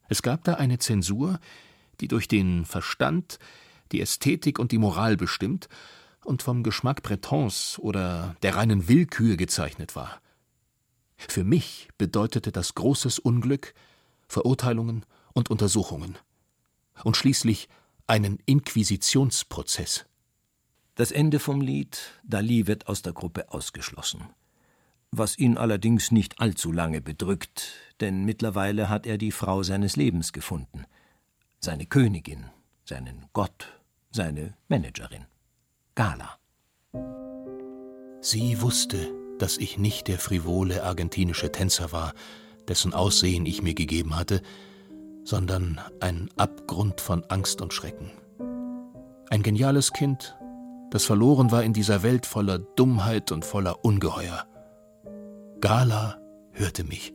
Es 0.09 0.21
gab 0.21 0.43
da 0.43 0.55
eine 0.55 0.79
Zensur, 0.79 1.39
die 2.01 2.07
durch 2.07 2.27
den 2.27 2.65
Verstand, 2.65 3.39
die 3.91 4.01
Ästhetik 4.01 4.59
und 4.59 4.71
die 4.71 4.77
Moral 4.77 5.17
bestimmt 5.17 5.69
und 6.23 6.43
vom 6.43 6.63
Geschmack 6.63 7.03
Bretons 7.03 7.79
oder 7.79 8.35
der 8.43 8.55
reinen 8.55 8.87
Willkür 8.87 9.37
gezeichnet 9.37 9.95
war. 9.95 10.21
Für 11.17 11.43
mich 11.43 11.89
bedeutete 11.97 12.51
das 12.51 12.75
großes 12.75 13.19
Unglück, 13.19 13.73
Verurteilungen 14.27 15.05
und 15.33 15.49
Untersuchungen 15.49 16.17
und 17.03 17.17
schließlich 17.17 17.67
einen 18.07 18.39
Inquisitionsprozess. 18.45 20.08
Das 20.99 21.13
Ende 21.13 21.39
vom 21.39 21.61
Lied, 21.61 22.19
Dali 22.25 22.67
wird 22.67 22.89
aus 22.89 23.01
der 23.01 23.13
Gruppe 23.13 23.53
ausgeschlossen. 23.53 24.19
Was 25.11 25.39
ihn 25.39 25.57
allerdings 25.57 26.11
nicht 26.11 26.41
allzu 26.41 26.73
lange 26.73 26.99
bedrückt, 26.99 27.71
denn 28.01 28.25
mittlerweile 28.25 28.89
hat 28.89 29.07
er 29.07 29.17
die 29.17 29.31
Frau 29.31 29.63
seines 29.63 29.95
Lebens 29.95 30.33
gefunden. 30.33 30.83
Seine 31.61 31.85
Königin, 31.85 32.47
seinen 32.83 33.27
Gott, 33.31 33.79
seine 34.11 34.57
Managerin. 34.67 35.23
Gala. 35.95 36.37
Sie 38.19 38.61
wusste, 38.61 38.97
dass 39.37 39.55
ich 39.55 39.77
nicht 39.77 40.09
der 40.09 40.19
frivole 40.19 40.83
argentinische 40.83 41.49
Tänzer 41.49 41.93
war, 41.93 42.13
dessen 42.67 42.93
Aussehen 42.93 43.45
ich 43.45 43.61
mir 43.61 43.73
gegeben 43.73 44.17
hatte, 44.17 44.41
sondern 45.23 45.79
ein 46.01 46.29
Abgrund 46.35 46.99
von 46.99 47.23
Angst 47.29 47.61
und 47.61 47.73
Schrecken. 47.73 48.11
Ein 49.29 49.43
geniales 49.43 49.93
Kind, 49.93 50.35
das 50.91 51.05
verloren 51.05 51.51
war 51.51 51.63
in 51.63 51.73
dieser 51.73 52.03
Welt 52.03 52.25
voller 52.25 52.59
Dummheit 52.59 53.31
und 53.31 53.45
voller 53.45 53.83
Ungeheuer. 53.83 54.45
Gala 55.61 56.17
hörte 56.51 56.83
mich. 56.83 57.13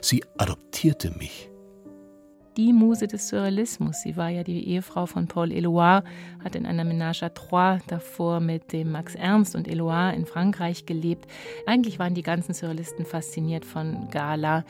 Sie 0.00 0.24
adoptierte 0.38 1.10
mich 1.10 1.50
die 2.56 2.72
Muse 2.72 3.06
des 3.06 3.28
Surrealismus. 3.28 4.02
Sie 4.02 4.16
war 4.16 4.28
ja 4.28 4.44
die 4.44 4.68
Ehefrau 4.68 5.06
von 5.06 5.26
Paul 5.26 5.52
Eluard, 5.52 6.04
hat 6.42 6.54
in 6.54 6.66
einer 6.66 6.84
Ménage 6.84 7.22
à 7.22 7.32
Trois 7.32 7.78
davor 7.86 8.40
mit 8.40 8.72
dem 8.72 8.92
Max 8.92 9.14
Ernst 9.14 9.56
und 9.56 9.68
Eluard 9.68 10.16
in 10.16 10.26
Frankreich 10.26 10.86
gelebt. 10.86 11.26
Eigentlich 11.66 11.98
waren 11.98 12.14
die 12.14 12.22
ganzen 12.22 12.54
Surrealisten 12.54 13.04
fasziniert 13.04 13.64
von 13.64 14.08
Gala, 14.10 14.64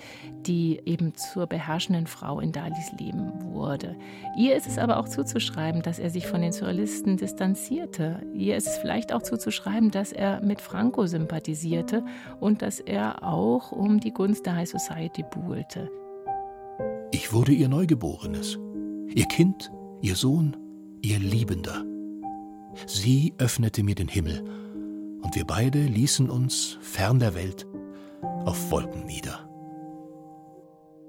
die 0.46 0.80
eben 0.84 1.14
zur 1.14 1.46
beherrschenden 1.46 2.06
Frau 2.06 2.40
in 2.40 2.52
Dalis 2.52 2.92
Leben 2.98 3.32
wurde. 3.52 3.96
Ihr 4.36 4.56
ist 4.56 4.66
es 4.66 4.78
aber 4.78 4.98
auch 4.98 5.08
zuzuschreiben, 5.08 5.82
dass 5.82 5.98
er 5.98 6.10
sich 6.10 6.26
von 6.26 6.42
den 6.42 6.52
Surrealisten 6.52 7.16
distanzierte. 7.16 8.20
Ihr 8.34 8.56
ist 8.56 8.66
es 8.66 8.76
vielleicht 8.78 9.12
auch 9.12 9.22
zuzuschreiben, 9.22 9.90
dass 9.90 10.12
er 10.12 10.40
mit 10.40 10.60
Franco 10.60 11.06
sympathisierte 11.06 12.04
und 12.40 12.62
dass 12.62 12.80
er 12.80 13.22
auch 13.22 13.72
um 13.72 14.00
die 14.00 14.12
Gunst 14.12 14.46
der 14.46 14.56
High 14.56 14.68
Society 14.68 15.22
buhlte. 15.22 15.90
Ich 17.14 17.32
wurde 17.32 17.52
ihr 17.52 17.68
Neugeborenes, 17.68 18.58
ihr 19.14 19.26
Kind, 19.26 19.70
ihr 20.02 20.16
Sohn, 20.16 20.56
ihr 21.00 21.20
Liebender. 21.20 21.84
Sie 22.88 23.34
öffnete 23.38 23.84
mir 23.84 23.94
den 23.94 24.08
Himmel, 24.08 24.42
und 25.22 25.36
wir 25.36 25.44
beide 25.44 25.80
ließen 25.80 26.28
uns 26.28 26.76
fern 26.80 27.20
der 27.20 27.36
Welt 27.36 27.68
auf 28.20 28.68
Wolken 28.72 29.06
nieder. 29.06 29.48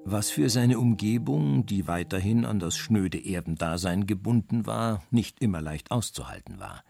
Was 0.04 0.30
für 0.30 0.48
seine 0.52 0.78
Umgebung, 0.78 1.66
die 1.66 1.88
weiterhin 1.88 2.46
an 2.46 2.60
das 2.60 2.78
schnöde 2.78 3.18
Erdendasein 3.18 4.06
gebunden 4.06 4.68
war, 4.68 5.02
nicht 5.10 5.42
immer 5.42 5.60
leicht 5.60 5.90
auszuhalten 5.90 6.60
war. 6.60 6.84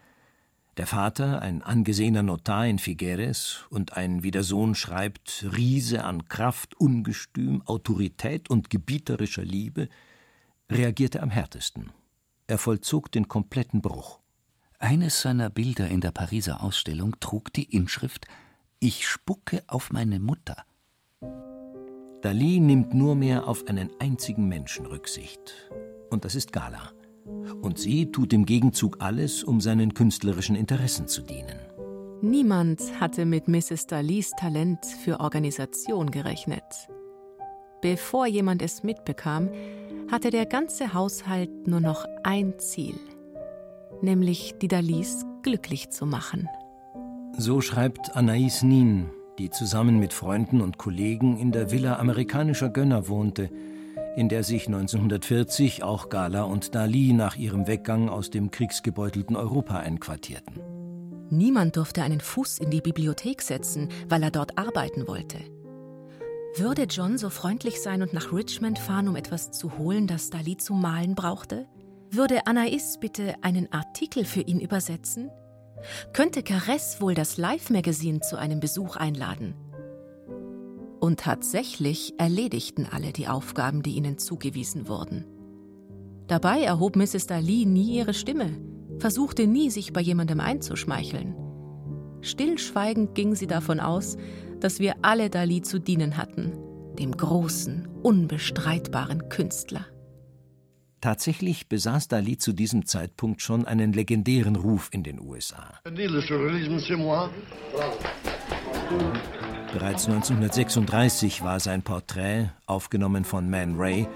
Der 0.76 0.86
Vater, 0.86 1.40
ein 1.40 1.62
angesehener 1.62 2.22
Notar 2.22 2.66
in 2.66 2.78
Figueres 2.78 3.64
und 3.70 3.96
ein, 3.96 4.22
wie 4.22 4.30
der 4.30 4.42
Sohn 4.42 4.74
schreibt, 4.74 5.46
Riese 5.56 6.04
an 6.04 6.28
Kraft, 6.28 6.78
Ungestüm, 6.78 7.62
Autorität 7.62 8.50
und 8.50 8.68
gebieterischer 8.68 9.44
Liebe, 9.44 9.88
reagierte 10.70 11.22
am 11.22 11.30
härtesten. 11.30 11.92
Er 12.46 12.58
vollzog 12.58 13.10
den 13.10 13.26
kompletten 13.26 13.80
Bruch. 13.80 14.20
Eines 14.78 15.22
seiner 15.22 15.48
Bilder 15.48 15.88
in 15.88 16.02
der 16.02 16.10
Pariser 16.10 16.62
Ausstellung 16.62 17.18
trug 17.20 17.54
die 17.54 17.74
Inschrift 17.74 18.26
Ich 18.78 19.08
spucke 19.08 19.64
auf 19.68 19.90
meine 19.90 20.20
Mutter. 20.20 20.62
Dali 22.20 22.60
nimmt 22.60 22.92
nur 22.92 23.14
mehr 23.14 23.48
auf 23.48 23.66
einen 23.66 23.90
einzigen 23.98 24.46
Menschen 24.46 24.84
Rücksicht. 24.84 25.70
Und 26.10 26.26
das 26.26 26.34
ist 26.34 26.52
Gala 26.52 26.92
und 27.62 27.78
sie 27.78 28.10
tut 28.10 28.32
im 28.32 28.46
Gegenzug 28.46 28.98
alles, 29.00 29.44
um 29.44 29.60
seinen 29.60 29.94
künstlerischen 29.94 30.56
Interessen 30.56 31.08
zu 31.08 31.22
dienen. 31.22 31.58
Niemand 32.22 32.80
hatte 33.00 33.26
mit 33.26 33.46
Mrs. 33.46 33.86
Dalis 33.86 34.30
Talent 34.38 34.84
für 34.86 35.20
Organisation 35.20 36.10
gerechnet. 36.10 36.62
Bevor 37.82 38.26
jemand 38.26 38.62
es 38.62 38.82
mitbekam, 38.82 39.50
hatte 40.10 40.30
der 40.30 40.46
ganze 40.46 40.94
Haushalt 40.94 41.66
nur 41.66 41.80
noch 41.80 42.06
ein 42.22 42.58
Ziel, 42.58 42.94
nämlich 44.00 44.54
die 44.62 44.68
Dalis 44.68 45.24
glücklich 45.42 45.90
zu 45.90 46.06
machen. 46.06 46.48
So 47.36 47.60
schreibt 47.60 48.16
Anaïs 48.16 48.64
Nin, 48.64 49.10
die 49.38 49.50
zusammen 49.50 49.98
mit 49.98 50.14
Freunden 50.14 50.62
und 50.62 50.78
Kollegen 50.78 51.36
in 51.36 51.52
der 51.52 51.70
Villa 51.70 51.98
amerikanischer 51.98 52.70
Gönner 52.70 53.08
wohnte, 53.08 53.50
in 54.16 54.28
der 54.28 54.42
sich 54.42 54.66
1940 54.66 55.84
auch 55.84 56.08
Gala 56.08 56.42
und 56.42 56.74
Dali 56.74 57.12
nach 57.12 57.36
ihrem 57.36 57.66
Weggang 57.66 58.08
aus 58.08 58.30
dem 58.30 58.50
kriegsgebeutelten 58.50 59.36
Europa 59.36 59.78
einquartierten. 59.78 60.60
Niemand 61.28 61.76
durfte 61.76 62.02
einen 62.02 62.20
Fuß 62.20 62.58
in 62.58 62.70
die 62.70 62.80
Bibliothek 62.80 63.42
setzen, 63.42 63.88
weil 64.08 64.22
er 64.22 64.30
dort 64.30 64.56
arbeiten 64.56 65.06
wollte. 65.06 65.38
Würde 66.56 66.84
John 66.84 67.18
so 67.18 67.28
freundlich 67.28 67.82
sein 67.82 68.00
und 68.00 68.14
nach 68.14 68.32
Richmond 68.32 68.78
fahren, 68.78 69.08
um 69.08 69.16
etwas 69.16 69.50
zu 69.50 69.76
holen, 69.76 70.06
das 70.06 70.30
Dali 70.30 70.56
zu 70.56 70.72
malen 70.72 71.14
brauchte? 71.14 71.66
Würde 72.10 72.46
Anais 72.46 72.98
bitte 72.98 73.34
einen 73.42 73.70
Artikel 73.70 74.24
für 74.24 74.40
ihn 74.40 74.60
übersetzen? 74.60 75.30
Könnte 76.14 76.42
Caress 76.42 77.02
wohl 77.02 77.14
das 77.14 77.36
Live-Magazin 77.36 78.22
zu 78.22 78.38
einem 78.38 78.60
Besuch 78.60 78.96
einladen? 78.96 79.54
Und 81.06 81.20
tatsächlich 81.20 82.14
erledigten 82.18 82.84
alle 82.90 83.12
die 83.12 83.28
Aufgaben, 83.28 83.84
die 83.84 83.94
ihnen 83.94 84.18
zugewiesen 84.18 84.88
wurden. 84.88 85.24
Dabei 86.26 86.62
erhob 86.62 86.96
Mrs. 86.96 87.28
Daly 87.28 87.64
nie 87.64 87.96
ihre 87.96 88.12
Stimme, 88.12 88.58
versuchte 88.98 89.46
nie, 89.46 89.70
sich 89.70 89.92
bei 89.92 90.00
jemandem 90.00 90.40
einzuschmeicheln. 90.40 91.36
Stillschweigend 92.22 93.14
ging 93.14 93.36
sie 93.36 93.46
davon 93.46 93.78
aus, 93.78 94.16
dass 94.58 94.80
wir 94.80 94.96
alle 95.02 95.30
Dali 95.30 95.62
zu 95.62 95.78
dienen 95.78 96.16
hatten, 96.16 96.54
dem 96.98 97.16
großen, 97.16 97.86
unbestreitbaren 98.02 99.28
Künstler. 99.28 99.86
Tatsächlich 101.00 101.68
besaß 101.68 102.08
Dali 102.08 102.36
zu 102.36 102.52
diesem 102.52 102.84
Zeitpunkt 102.84 103.42
schon 103.42 103.64
einen 103.64 103.92
legendären 103.92 104.56
Ruf 104.56 104.88
in 104.90 105.04
den 105.04 105.20
USA. 105.20 105.78
Bereits 109.72 110.06
1936 110.06 111.42
war 111.42 111.60
sein 111.60 111.82
Porträt, 111.82 112.50
aufgenommen 112.66 113.24
von 113.24 113.50
Man 113.50 113.76
Ray, 113.76 114.06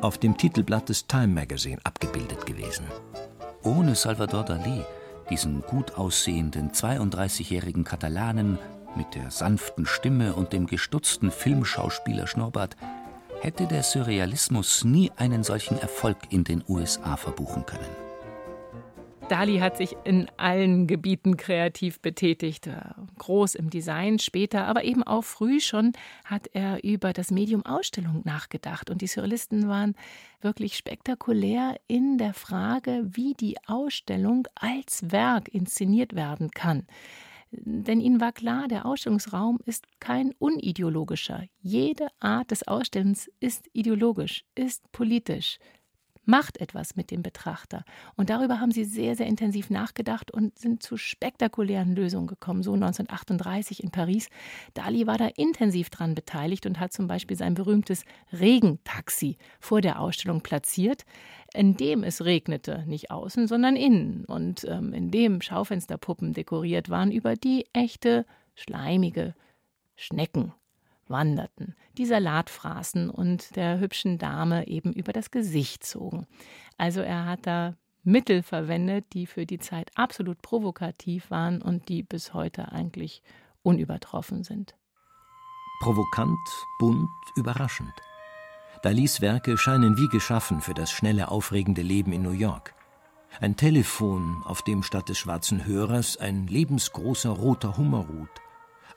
auf 0.00 0.18
dem 0.18 0.36
Titelblatt 0.36 0.88
des 0.88 1.06
Time 1.06 1.28
Magazine 1.28 1.78
abgebildet 1.84 2.44
gewesen. 2.44 2.86
Ohne 3.62 3.94
Salvador 3.94 4.44
Dali, 4.44 4.84
diesen 5.30 5.62
gut 5.62 5.96
aussehenden 5.96 6.70
32-jährigen 6.70 7.84
Katalanen, 7.84 8.58
mit 8.96 9.14
der 9.14 9.30
sanften 9.30 9.86
Stimme 9.86 10.34
und 10.34 10.52
dem 10.52 10.66
gestutzten 10.66 11.30
Filmschauspieler 11.30 12.26
Schnurrbart 12.26 12.76
hätte 13.40 13.66
der 13.66 13.82
Surrealismus 13.82 14.84
nie 14.84 15.12
einen 15.16 15.44
solchen 15.44 15.78
Erfolg 15.78 16.16
in 16.30 16.44
den 16.44 16.64
USA 16.68 17.16
verbuchen 17.16 17.64
können. 17.66 18.05
Dali 19.28 19.58
hat 19.58 19.76
sich 19.76 19.96
in 20.04 20.30
allen 20.36 20.86
Gebieten 20.86 21.36
kreativ 21.36 22.00
betätigt, 22.00 22.68
äh, 22.68 22.80
groß 23.18 23.56
im 23.56 23.70
Design 23.70 24.20
später, 24.20 24.66
aber 24.66 24.84
eben 24.84 25.02
auch 25.02 25.24
früh 25.24 25.58
schon 25.58 25.92
hat 26.24 26.48
er 26.52 26.84
über 26.84 27.12
das 27.12 27.32
Medium 27.32 27.66
Ausstellung 27.66 28.22
nachgedacht. 28.24 28.88
Und 28.88 29.02
die 29.02 29.08
Surrealisten 29.08 29.68
waren 29.68 29.96
wirklich 30.40 30.76
spektakulär 30.76 31.76
in 31.88 32.18
der 32.18 32.34
Frage, 32.34 33.04
wie 33.10 33.34
die 33.34 33.56
Ausstellung 33.66 34.46
als 34.54 35.10
Werk 35.10 35.48
inszeniert 35.48 36.14
werden 36.14 36.52
kann. 36.52 36.86
Denn 37.50 38.00
ihnen 38.00 38.20
war 38.20 38.32
klar, 38.32 38.68
der 38.68 38.86
Ausstellungsraum 38.86 39.58
ist 39.64 39.86
kein 39.98 40.34
unideologischer. 40.38 41.44
Jede 41.60 42.08
Art 42.20 42.50
des 42.50 42.66
Ausstellens 42.68 43.30
ist 43.40 43.68
ideologisch, 43.72 44.44
ist 44.54 44.90
politisch, 44.92 45.58
macht 46.26 46.60
etwas 46.60 46.96
mit 46.96 47.10
dem 47.10 47.22
Betrachter. 47.22 47.84
Und 48.16 48.28
darüber 48.28 48.60
haben 48.60 48.72
sie 48.72 48.84
sehr, 48.84 49.16
sehr 49.16 49.26
intensiv 49.26 49.70
nachgedacht 49.70 50.30
und 50.30 50.58
sind 50.58 50.82
zu 50.82 50.96
spektakulären 50.96 51.94
Lösungen 51.94 52.26
gekommen. 52.26 52.62
So 52.62 52.74
1938 52.74 53.82
in 53.82 53.90
Paris. 53.90 54.28
Dali 54.74 55.06
war 55.06 55.16
da 55.16 55.28
intensiv 55.36 55.88
dran 55.88 56.14
beteiligt 56.14 56.66
und 56.66 56.78
hat 56.78 56.92
zum 56.92 57.06
Beispiel 57.06 57.36
sein 57.36 57.54
berühmtes 57.54 58.04
Regentaxi 58.32 59.38
vor 59.60 59.80
der 59.80 60.00
Ausstellung 60.00 60.42
platziert, 60.42 61.04
in 61.54 61.76
dem 61.76 62.02
es 62.04 62.24
regnete, 62.24 62.84
nicht 62.86 63.10
außen, 63.10 63.46
sondern 63.46 63.76
innen. 63.76 64.24
Und 64.26 64.64
ähm, 64.68 64.92
in 64.92 65.10
dem 65.10 65.40
Schaufensterpuppen 65.40 66.32
dekoriert 66.32 66.90
waren, 66.90 67.12
über 67.12 67.36
die 67.36 67.66
echte, 67.72 68.26
schleimige 68.54 69.34
Schnecken 69.94 70.52
wanderten, 71.08 71.74
die 71.98 72.06
Salat 72.06 72.50
fraßen 72.50 73.10
und 73.10 73.56
der 73.56 73.78
hübschen 73.78 74.18
Dame 74.18 74.66
eben 74.66 74.92
über 74.92 75.12
das 75.12 75.30
Gesicht 75.30 75.84
zogen. 75.84 76.26
Also 76.78 77.00
er 77.00 77.26
hat 77.26 77.46
da 77.46 77.74
Mittel 78.02 78.42
verwendet, 78.42 79.06
die 79.12 79.26
für 79.26 79.46
die 79.46 79.58
Zeit 79.58 79.90
absolut 79.96 80.40
provokativ 80.40 81.30
waren 81.30 81.60
und 81.60 81.88
die 81.88 82.02
bis 82.02 82.34
heute 82.34 82.70
eigentlich 82.70 83.22
unübertroffen 83.62 84.44
sind. 84.44 84.76
Provokant, 85.80 86.38
bunt, 86.78 87.08
überraschend. 87.34 87.92
Dalis 88.82 89.20
Werke 89.20 89.58
scheinen 89.58 89.96
wie 89.98 90.08
geschaffen 90.08 90.60
für 90.60 90.74
das 90.74 90.92
schnelle, 90.92 91.30
aufregende 91.30 91.82
Leben 91.82 92.12
in 92.12 92.22
New 92.22 92.30
York. 92.30 92.74
Ein 93.40 93.56
Telefon, 93.56 94.42
auf 94.44 94.62
dem 94.62 94.82
statt 94.82 95.08
des 95.08 95.18
schwarzen 95.18 95.66
Hörers 95.66 96.16
ein 96.16 96.46
lebensgroßer 96.46 97.30
roter 97.30 97.76
Hummerhut, 97.76 98.30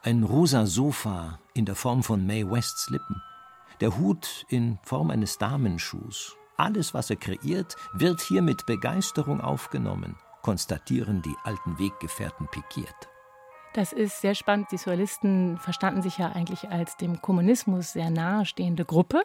ein 0.01 0.23
rosa 0.23 0.65
Sofa 0.65 1.39
in 1.53 1.65
der 1.65 1.75
Form 1.75 2.03
von 2.03 2.25
Mae 2.25 2.49
Wests 2.49 2.89
Lippen, 2.89 3.21
der 3.81 3.97
Hut 3.97 4.45
in 4.49 4.79
Form 4.83 5.11
eines 5.11 5.37
Damenschuhs. 5.37 6.35
Alles, 6.55 6.93
was 6.93 7.09
er 7.09 7.17
kreiert, 7.17 7.75
wird 7.93 8.21
hier 8.21 8.41
mit 8.41 8.65
Begeisterung 8.65 9.41
aufgenommen, 9.41 10.15
konstatieren 10.41 11.21
die 11.21 11.35
alten 11.43 11.77
Weggefährten 11.79 12.47
pikiert. 12.47 13.09
Das 13.73 13.93
ist 13.93 14.21
sehr 14.21 14.33
spannend. 14.33 14.71
Die 14.71 14.77
Surrealisten 14.77 15.57
verstanden 15.57 16.01
sich 16.01 16.17
ja 16.17 16.31
eigentlich 16.31 16.69
als 16.69 16.97
dem 16.97 17.21
Kommunismus 17.21 17.93
sehr 17.93 18.09
nahestehende 18.09 18.83
Gruppe. 18.83 19.21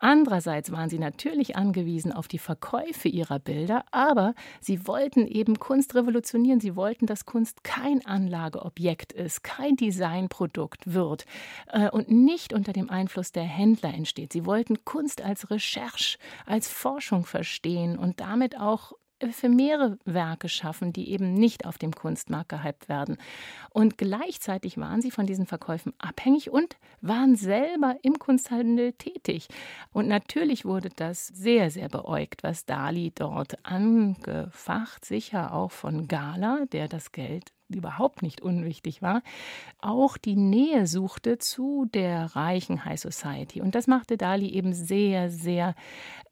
Andererseits 0.00 0.72
waren 0.72 0.90
sie 0.90 0.98
natürlich 0.98 1.54
angewiesen 1.54 2.12
auf 2.12 2.26
die 2.26 2.40
Verkäufe 2.40 3.08
ihrer 3.08 3.38
Bilder, 3.38 3.84
aber 3.92 4.34
sie 4.60 4.88
wollten 4.88 5.26
eben 5.26 5.60
Kunst 5.60 5.94
revolutionieren. 5.94 6.58
Sie 6.58 6.74
wollten, 6.74 7.06
dass 7.06 7.26
Kunst 7.26 7.62
kein 7.62 8.04
Anlageobjekt 8.04 9.12
ist, 9.12 9.44
kein 9.44 9.76
Designprodukt 9.76 10.92
wird 10.92 11.24
äh, 11.68 11.88
und 11.88 12.10
nicht 12.10 12.52
unter 12.52 12.72
dem 12.72 12.90
Einfluss 12.90 13.30
der 13.30 13.44
Händler 13.44 13.94
entsteht. 13.94 14.32
Sie 14.32 14.46
wollten 14.46 14.84
Kunst 14.84 15.22
als 15.22 15.48
Recherche, 15.50 16.18
als 16.44 16.68
Forschung 16.68 17.24
verstehen 17.24 17.96
und 17.96 18.18
damit 18.18 18.58
auch 18.58 18.92
mehrere 19.48 19.98
Werke 20.04 20.48
schaffen, 20.48 20.92
die 20.92 21.10
eben 21.10 21.34
nicht 21.34 21.66
auf 21.66 21.78
dem 21.78 21.92
Kunstmarkt 21.92 22.50
gehypt 22.50 22.88
werden. 22.88 23.16
Und 23.70 23.98
gleichzeitig 23.98 24.78
waren 24.78 25.02
sie 25.02 25.10
von 25.10 25.26
diesen 25.26 25.46
Verkäufen 25.46 25.92
abhängig 25.98 26.50
und 26.50 26.76
waren 27.00 27.36
selber 27.36 27.96
im 28.02 28.18
Kunsthandel 28.18 28.92
tätig. 28.92 29.48
Und 29.92 30.08
natürlich 30.08 30.64
wurde 30.64 30.90
das 30.94 31.26
sehr, 31.28 31.70
sehr 31.70 31.88
beäugt, 31.88 32.42
was 32.42 32.66
Dali 32.66 33.12
dort 33.14 33.64
angefacht, 33.64 35.04
sicher 35.04 35.52
auch 35.52 35.70
von 35.70 36.08
Gala, 36.08 36.66
der 36.72 36.88
das 36.88 37.12
Geld 37.12 37.55
überhaupt 37.68 38.22
nicht 38.22 38.40
unwichtig 38.40 39.02
war, 39.02 39.22
auch 39.80 40.16
die 40.16 40.36
Nähe 40.36 40.86
suchte 40.86 41.38
zu 41.38 41.86
der 41.92 42.36
reichen 42.36 42.84
High 42.84 43.00
Society. 43.00 43.60
Und 43.60 43.74
das 43.74 43.86
machte 43.86 44.16
Dali 44.16 44.50
eben 44.50 44.72
sehr, 44.72 45.30
sehr 45.30 45.74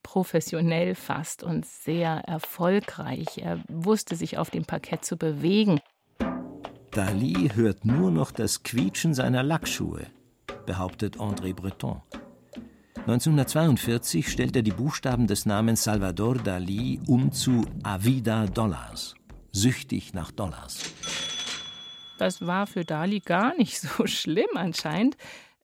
professionell 0.03 0.94
fast 0.94 1.42
und 1.42 1.66
sehr 1.66 2.23
erfolgreich. 2.27 3.38
Er 3.38 3.62
wusste 3.68 4.16
sich 4.16 4.38
auf 4.38 4.51
dem 4.51 4.64
Parkett 4.64 5.05
zu 5.05 5.16
bewegen. 5.16 5.81
Dali 6.90 7.51
hört 7.55 7.85
nur 7.85 8.11
noch 8.11 8.31
das 8.31 8.62
Quietschen 8.62 9.14
seiner 9.14 9.42
Lackschuhe, 9.42 10.07
behauptet 10.66 11.16
André 11.16 11.53
Breton. 11.53 12.03
1942 13.07 14.31
stellt 14.31 14.57
er 14.57 14.62
die 14.62 14.70
Buchstaben 14.70 15.27
des 15.27 15.44
Namens 15.44 15.85
Salvador 15.85 16.37
Dali 16.37 17.01
um 17.07 17.33
zu 17.33 17.66
Avida 17.83 18.47
Dollars 18.47 19.14
süchtig 19.55 20.12
nach 20.12 20.33
Dollars. 20.33 20.81
Das 22.18 22.46
war 22.46 22.66
für 22.66 22.85
Dali 22.85 23.20
gar 23.20 23.57
nicht 23.57 23.81
so 23.81 24.07
schlimm 24.07 24.57
anscheinend. 24.57 25.16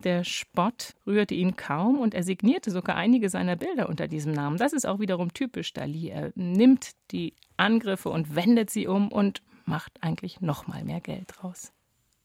Der 0.05 0.25
Spott 0.25 0.95
rührte 1.07 1.35
ihn 1.35 1.57
kaum 1.57 1.99
und 1.99 2.15
er 2.15 2.23
signierte 2.23 2.71
sogar 2.71 2.97
einige 2.97 3.29
seiner 3.29 3.57
Bilder 3.57 3.89
unter 3.89 4.09
diesem 4.09 4.33
Namen. 4.33 4.57
Das 4.57 4.73
ist 4.73 4.87
auch 4.87 4.99
wiederum 4.99 5.35
typisch 5.35 5.75
Dali. 5.75 6.09
Er 6.09 6.33
nimmt 6.35 6.93
die 7.11 7.35
Angriffe 7.59 8.09
und 8.09 8.35
wendet 8.35 8.71
sie 8.71 8.87
um 8.87 9.13
und 9.13 9.43
macht 9.67 9.93
eigentlich 10.03 10.41
noch 10.41 10.67
mal 10.67 10.85
mehr 10.85 11.01
Geld 11.01 11.29
draus. 11.29 11.73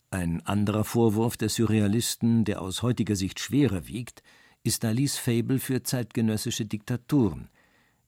Ein 0.09 0.45
anderer 0.45 0.85
Vorwurf 0.85 1.35
der 1.35 1.49
Surrealisten, 1.49 2.45
der 2.45 2.61
aus 2.61 2.81
heutiger 2.81 3.17
Sicht 3.17 3.41
schwerer 3.41 3.87
wiegt, 3.87 4.23
ist 4.63 4.85
Dalis 4.85 5.17
Fable 5.17 5.59
für 5.59 5.83
zeitgenössische 5.83 6.65
Diktaturen. 6.65 7.49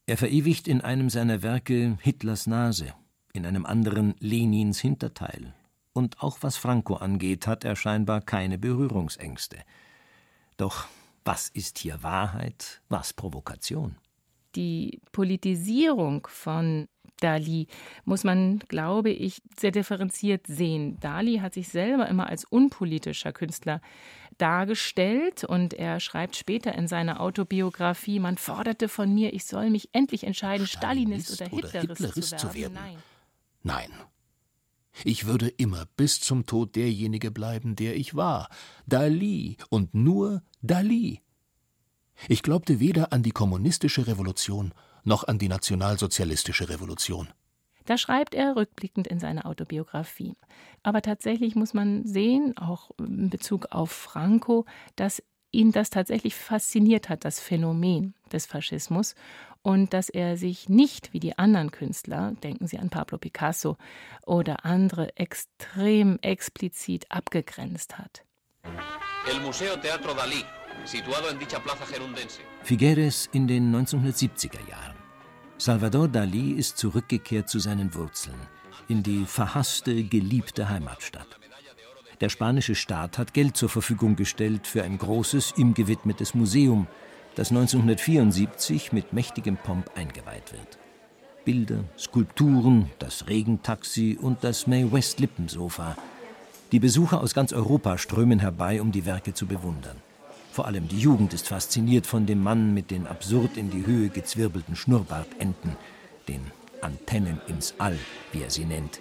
Er 0.06 0.16
verewigt 0.16 0.70
in 0.70 0.80
einem 0.80 1.10
seiner 1.10 1.44
Werke 1.44 1.98
Hitlers 2.02 2.48
Nase, 2.48 2.94
in 3.34 3.46
einem 3.46 3.66
anderen 3.66 4.16
Lenins 4.20 4.80
Hinterteil. 4.80 5.54
Und 5.98 6.22
auch 6.22 6.38
was 6.42 6.58
Franco 6.58 6.94
angeht, 6.94 7.48
hat 7.48 7.66
er 7.66 7.76
scheinbar 7.76 8.22
keine 8.22 8.60
Berührungsängste. 8.60 9.58
Doch 10.56 10.86
was 11.26 11.50
ist 11.50 11.80
hier 11.80 12.04
Wahrheit, 12.04 12.82
was 12.88 13.14
Provokation? 13.14 13.96
Die 14.54 15.02
Politisierung 15.12 16.28
von 16.30 16.88
Dali 17.20 17.66
muss 18.06 18.24
man, 18.24 18.60
glaube 18.68 19.10
ich, 19.10 19.42
sehr 19.60 19.72
differenziert 19.72 20.46
sehen. 20.46 21.00
Dali 21.00 21.40
hat 21.40 21.56
sich 21.56 21.70
selber 21.70 22.08
immer 22.08 22.28
als 22.28 22.46
unpolitischer 22.46 23.32
Künstler 23.32 23.82
dargestellt 24.38 25.46
und 25.46 25.74
er 25.74 26.00
schreibt 26.00 26.36
später 26.36 26.76
in 26.76 26.88
seiner 26.88 27.22
Autobiografie, 27.22 28.20
man 28.20 28.38
forderte 28.38 28.88
von 28.88 29.12
mir, 29.16 29.34
ich 29.34 29.46
soll 29.46 29.72
mich 29.72 29.90
endlich 29.94 30.26
entscheiden, 30.26 30.68
Stalinist, 30.68 31.34
Stalinist 31.34 31.42
oder, 31.42 31.50
Hitlerist, 31.50 32.02
oder 32.02 32.08
Hitlerist 32.10 32.40
zu, 32.40 32.46
werden. 32.46 32.52
Zu 32.52 32.54
werden. 32.54 32.74
Nein. 33.64 33.90
Nein. 33.90 34.08
Ich 35.04 35.26
würde 35.26 35.48
immer 35.48 35.86
bis 35.98 36.20
zum 36.20 36.46
Tod 36.46 36.76
derjenige 36.76 37.32
bleiben, 37.32 37.76
der 37.76 37.96
ich 37.96 38.16
war. 38.16 38.50
Dali 38.86 39.58
und 39.70 39.94
nur 39.94 40.42
Dali. 40.62 41.22
Ich 42.28 42.42
glaubte 42.42 42.80
weder 42.80 43.14
an 43.14 43.24
die 43.24 43.32
kommunistische 43.32 44.08
Revolution 44.08 44.74
noch 45.04 45.28
an 45.28 45.38
die 45.38 45.48
nationalsozialistische 45.48 46.70
Revolution. 46.70 47.30
Da 47.86 47.98
schreibt 47.98 48.36
er 48.36 48.58
rückblickend 48.58 49.08
in 49.08 49.20
seiner 49.20 49.46
Autobiografie. 49.46 50.36
Aber 50.84 51.02
tatsächlich 51.02 51.56
muss 51.56 51.74
man 51.74 52.06
sehen, 52.06 52.58
auch 52.58 52.92
in 53.00 53.30
Bezug 53.30 53.68
auf 53.72 53.92
Franco, 53.92 54.66
dass 54.98 55.24
ihn 55.52 55.72
das 55.72 55.90
tatsächlich 55.90 56.36
fasziniert 56.36 57.08
hat, 57.08 57.24
das 57.24 57.40
Phänomen 57.40 58.14
des 58.32 58.46
Faschismus 58.46 59.16
und 59.62 59.94
dass 59.94 60.10
er 60.10 60.38
sich 60.38 60.70
nicht 60.70 61.14
wie 61.14 61.20
die 61.20 61.38
anderen 61.38 61.72
Künstler, 61.72 62.34
denken 62.44 62.68
Sie 62.68 62.78
an 62.78 62.90
Pablo 62.90 63.18
Picasso 63.18 63.78
oder 64.26 64.66
andere, 64.66 65.16
extrem 65.18 66.20
explizit 66.22 67.06
abgegrenzt 67.10 67.98
hat. 67.98 68.24
El 69.30 69.40
Museo 69.42 69.76
Teatro 69.78 70.14
Dalí, 70.14 70.44
situado 70.86 71.30
en 71.30 71.40
dicha 71.40 71.60
plaza 71.60 71.86
gerundense. 71.86 72.40
Figueres 72.64 73.30
in 73.34 73.48
den 73.48 73.74
1970er 73.74 74.70
Jahren. 74.70 74.96
Salvador 75.58 76.08
Dalí 76.08 76.56
ist 76.56 76.78
zurückgekehrt 76.78 77.50
zu 77.50 77.60
seinen 77.60 77.94
Wurzeln, 77.94 78.40
in 78.88 79.04
die 79.04 79.26
verhasste, 79.26 80.04
geliebte 80.04 80.70
Heimatstadt. 80.70 81.40
Der 82.22 82.30
spanische 82.30 82.76
Staat 82.76 83.18
hat 83.18 83.34
Geld 83.34 83.58
zur 83.58 83.70
Verfügung 83.70 84.16
gestellt 84.16 84.66
für 84.66 84.84
ein 84.84 84.98
großes, 84.98 85.54
ihm 85.58 85.74
gewidmetes 85.74 86.34
Museum, 86.34 86.88
das 87.38 87.52
1974 87.52 88.92
mit 88.94 89.14
mächtigem 89.14 89.58
Pomp 89.58 89.92
eingeweiht 89.96 90.54
wird. 90.54 90.80
Bilder, 91.46 91.84
Skulpturen, 91.96 92.90
das 92.98 93.28
Regentaxi 93.28 94.18
und 94.20 94.44
das 94.44 94.66
May 94.66 94.92
West 94.92 95.20
Lippensofa. 95.20 95.96
Die 96.72 96.80
Besucher 96.80 97.22
aus 97.22 97.36
ganz 97.36 97.54
Europa 97.54 98.00
strömen 98.00 98.40
herbei, 98.40 98.82
um 98.82 98.92
die 98.92 99.06
Werke 99.06 99.36
zu 99.36 99.46
bewundern. 99.46 99.98
Vor 100.52 100.66
allem 100.66 100.88
die 100.88 101.00
Jugend 101.00 101.32
ist 101.36 101.48
fasziniert 101.48 102.08
von 102.08 102.26
dem 102.26 102.42
Mann 102.42 102.74
mit 102.74 102.90
den 102.90 103.06
absurd 103.06 103.56
in 103.56 103.70
die 103.70 103.86
Höhe 103.86 104.10
gezwirbelten 104.10 104.76
Schnurrbartenden, 104.76 105.78
den 106.28 106.42
Antennen 106.82 107.40
ins 107.48 107.76
All, 107.78 108.00
wie 108.32 108.42
er 108.42 108.50
sie 108.50 108.66
nennt. 108.66 109.00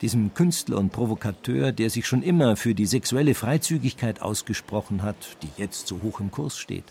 Diesem 0.00 0.34
Künstler 0.34 0.78
und 0.78 0.90
Provokateur, 0.90 1.70
der 1.70 1.88
sich 1.88 2.08
schon 2.08 2.24
immer 2.24 2.56
für 2.56 2.74
die 2.74 2.86
sexuelle 2.86 3.36
Freizügigkeit 3.36 4.22
ausgesprochen 4.22 5.04
hat, 5.04 5.36
die 5.44 5.50
jetzt 5.56 5.86
so 5.86 6.02
hoch 6.02 6.18
im 6.18 6.32
Kurs 6.32 6.58
steht. 6.58 6.84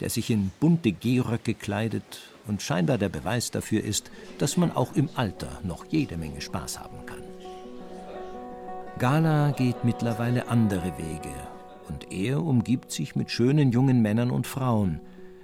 Der 0.00 0.10
sich 0.10 0.30
in 0.30 0.50
bunte 0.60 0.92
Gehröcke 0.92 1.54
kleidet 1.54 2.20
und 2.46 2.62
scheinbar 2.62 2.98
der 2.98 3.08
Beweis 3.08 3.50
dafür 3.50 3.82
ist, 3.82 4.10
dass 4.38 4.56
man 4.56 4.70
auch 4.70 4.94
im 4.94 5.08
Alter 5.14 5.60
noch 5.64 5.86
jede 5.86 6.16
Menge 6.16 6.40
Spaß 6.40 6.78
haben 6.78 7.06
kann. 7.06 7.22
Gala 8.98 9.50
geht 9.50 9.84
mittlerweile 9.84 10.48
andere 10.48 10.96
Wege 10.96 11.34
und 11.88 12.12
er 12.12 12.42
umgibt 12.42 12.90
sich 12.90 13.14
mit 13.14 13.30
schönen 13.30 13.70
jungen 13.70 14.00
Männern 14.00 14.30
und 14.30 14.46
Frauen, 14.46 15.00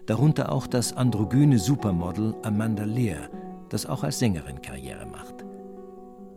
darunter 0.06 0.50
auch 0.52 0.66
das 0.66 0.96
androgyne 0.96 1.58
Supermodel 1.58 2.34
Amanda 2.42 2.84
Lear, 2.84 3.28
das 3.68 3.86
auch 3.86 4.04
als 4.04 4.18
Sängerin 4.18 4.62
Karriere 4.62 5.06
macht. 5.06 5.44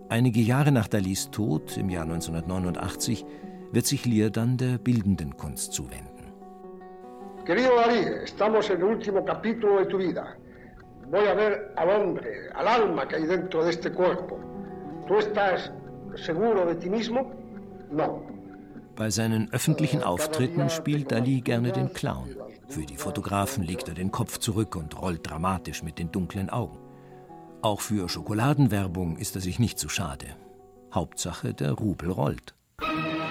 Einige 0.10 0.42
Jahre 0.42 0.72
nach 0.72 0.88
Dalis 0.88 1.32
Tod 1.32 1.78
im 1.78 1.90
Jahr 1.90 2.04
1989 2.04 3.26
wird 3.72 3.86
sich 3.86 4.06
Lear 4.06 4.30
dann 4.30 4.58
der 4.58 4.78
bildenden 4.78 5.36
Kunst 5.36 5.74
zuwenden. 5.74 6.15
Querido 7.46 7.76
Dalí, 7.76 8.00
estamos 8.24 8.68
en 8.72 8.78
el 8.78 8.84
último 8.86 9.24
capítulo 9.24 9.78
de 9.78 9.86
tu 9.86 9.98
vida. 10.00 10.36
Voy 11.12 11.28
a 11.28 11.36
ver 11.36 11.74
al 11.76 11.90
hombre, 11.92 12.50
al 12.56 12.68
alma 12.68 13.08
que 13.08 13.18
hay 13.18 13.26
dentro 13.28 13.64
de 13.64 13.70
este 13.70 13.92
cuerpo. 13.92 14.40
¿Tú 15.08 15.20
estás 15.20 15.72
seguro 16.16 16.66
de 16.66 16.76
ti 16.76 16.90
mismo? 16.90 17.32
No. 17.92 18.24
Bei 18.96 19.12
seinen 19.12 19.50
öffentlichen 19.52 20.02
Auftritten 20.02 20.70
spielt 20.72 21.12
Dali 21.12 21.42
gerne 21.42 21.72
den 21.72 21.94
Clown. 21.94 22.36
Für 22.68 22.86
die 22.86 22.98
Fotografen 22.98 23.64
legt 23.64 23.90
er 23.90 23.94
den 23.94 24.10
Kopf 24.10 24.40
zurück 24.40 24.76
und 24.76 25.00
rollt 25.00 25.30
dramatisch 25.30 25.84
mit 25.84 26.00
den 26.00 26.12
dunklen 26.12 26.50
Augen. 26.50 26.80
Auch 27.62 27.82
für 27.82 28.10
Schokoladenwerbung 28.10 29.18
ist 29.18 29.36
er 29.36 29.42
sich 29.42 29.60
nicht 29.60 29.78
zu 29.78 29.88
schade. 29.88 30.26
Hauptsache, 30.92 31.54
der 31.54 31.74
Rubel 31.74 32.10
rollt. 32.10 32.56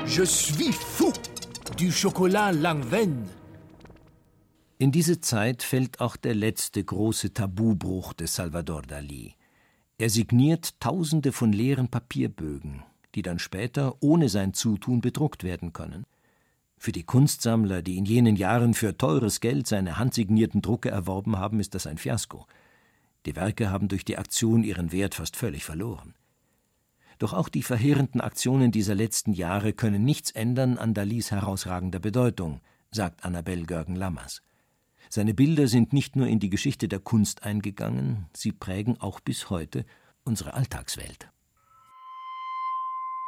Je 0.06 0.24
suis 0.24 0.76
fou 0.76 1.12
du 1.76 1.90
chocolat 1.90 2.52
Langven. 2.52 3.43
In 4.76 4.90
diese 4.90 5.20
Zeit 5.20 5.62
fällt 5.62 6.00
auch 6.00 6.16
der 6.16 6.34
letzte 6.34 6.82
große 6.82 7.32
Tabubruch 7.32 8.12
des 8.12 8.34
Salvador 8.34 8.82
Dali. 8.82 9.36
Er 9.98 10.10
signiert 10.10 10.80
Tausende 10.80 11.30
von 11.30 11.52
leeren 11.52 11.88
Papierbögen, 11.88 12.82
die 13.14 13.22
dann 13.22 13.38
später 13.38 14.02
ohne 14.02 14.28
sein 14.28 14.52
Zutun 14.52 15.00
bedruckt 15.00 15.44
werden 15.44 15.72
können. 15.72 16.04
Für 16.76 16.90
die 16.90 17.04
Kunstsammler, 17.04 17.82
die 17.82 17.96
in 17.96 18.04
jenen 18.04 18.34
Jahren 18.34 18.74
für 18.74 18.98
teures 18.98 19.38
Geld 19.38 19.68
seine 19.68 19.96
handsignierten 19.96 20.60
Drucke 20.60 20.90
erworben 20.90 21.38
haben, 21.38 21.60
ist 21.60 21.76
das 21.76 21.86
ein 21.86 21.96
Fiasko. 21.96 22.44
Die 23.26 23.36
Werke 23.36 23.70
haben 23.70 23.86
durch 23.86 24.04
die 24.04 24.18
Aktion 24.18 24.64
ihren 24.64 24.90
Wert 24.90 25.14
fast 25.14 25.36
völlig 25.36 25.64
verloren. 25.64 26.14
Doch 27.20 27.32
auch 27.32 27.48
die 27.48 27.62
verheerenden 27.62 28.20
Aktionen 28.20 28.72
dieser 28.72 28.96
letzten 28.96 29.34
Jahre 29.34 29.72
können 29.72 30.04
nichts 30.04 30.32
ändern 30.32 30.78
an 30.78 30.94
Dalis 30.94 31.30
herausragender 31.30 32.00
Bedeutung, 32.00 32.60
sagt 32.90 33.24
Annabelle 33.24 33.66
Görgen-Lammers. 33.66 34.42
Seine 35.08 35.34
Bilder 35.34 35.68
sind 35.68 35.92
nicht 35.92 36.16
nur 36.16 36.26
in 36.26 36.40
die 36.40 36.50
Geschichte 36.50 36.88
der 36.88 37.00
Kunst 37.00 37.44
eingegangen, 37.44 38.26
sie 38.34 38.52
prägen 38.52 39.00
auch 39.00 39.20
bis 39.20 39.50
heute 39.50 39.84
unsere 40.24 40.54
Alltagswelt. 40.54 41.28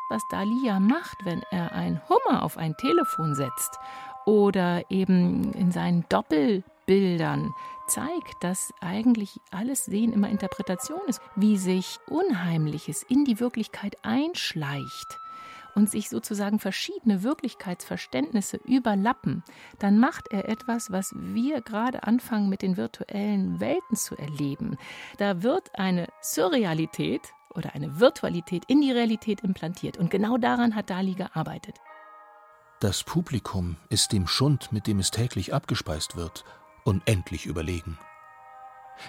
Was 0.09 0.23
Dalia 0.31 0.79
macht, 0.79 1.25
wenn 1.25 1.43
er 1.51 1.73
ein 1.73 2.01
Hummer 2.09 2.45
auf 2.45 2.57
ein 2.57 2.77
Telefon 2.77 3.35
setzt 3.35 3.79
oder 4.25 4.89
eben 4.91 5.53
in 5.53 5.73
seinen 5.73 6.05
Doppelbildern 6.09 7.53
zeigt, 7.89 8.43
dass 8.43 8.73
eigentlich 8.81 9.41
alles 9.51 9.85
Sehen 9.85 10.13
immer 10.13 10.29
Interpretation 10.29 11.01
ist, 11.09 11.21
wie 11.35 11.57
sich 11.57 11.99
Unheimliches 12.09 13.03
in 13.03 13.25
die 13.25 13.41
Wirklichkeit 13.41 13.97
einschleicht 14.03 15.19
und 15.77 15.91
sich 15.91 16.09
sozusagen 16.09 16.59
verschiedene 16.59 17.23
Wirklichkeitsverständnisse 17.23 18.57
überlappen, 18.65 19.45
dann 19.79 19.99
macht 19.99 20.29
er 20.33 20.49
etwas, 20.49 20.91
was 20.91 21.15
wir 21.17 21.61
gerade 21.61 22.03
anfangen 22.03 22.49
mit 22.49 22.63
den 22.63 22.77
virtuellen 22.77 23.61
Welten 23.61 23.97
zu 23.97 24.17
erleben. 24.17 24.79
Da 25.19 25.43
wird 25.43 25.79
eine 25.79 26.09
Surrealität 26.23 27.21
oder 27.51 27.75
eine 27.75 28.01
Virtualität 28.01 28.65
in 28.67 28.81
die 28.81 28.91
Realität 28.91 29.43
implantiert. 29.43 29.99
Und 29.99 30.11
genau 30.11 30.39
daran 30.39 30.75
hat 30.75 30.91
Dali 30.91 31.15
gearbeitet. 31.15 31.77
Das 32.81 33.05
Publikum 33.05 33.77
ist 33.89 34.13
dem 34.13 34.27
Schund, 34.27 34.73
mit 34.73 34.87
dem 34.87 34.99
es 34.99 35.11
täglich 35.11 35.55
abgespeist 35.55 36.17
wird, 36.17 36.45
unendlich 36.85 37.47
überlegen. 37.47 37.99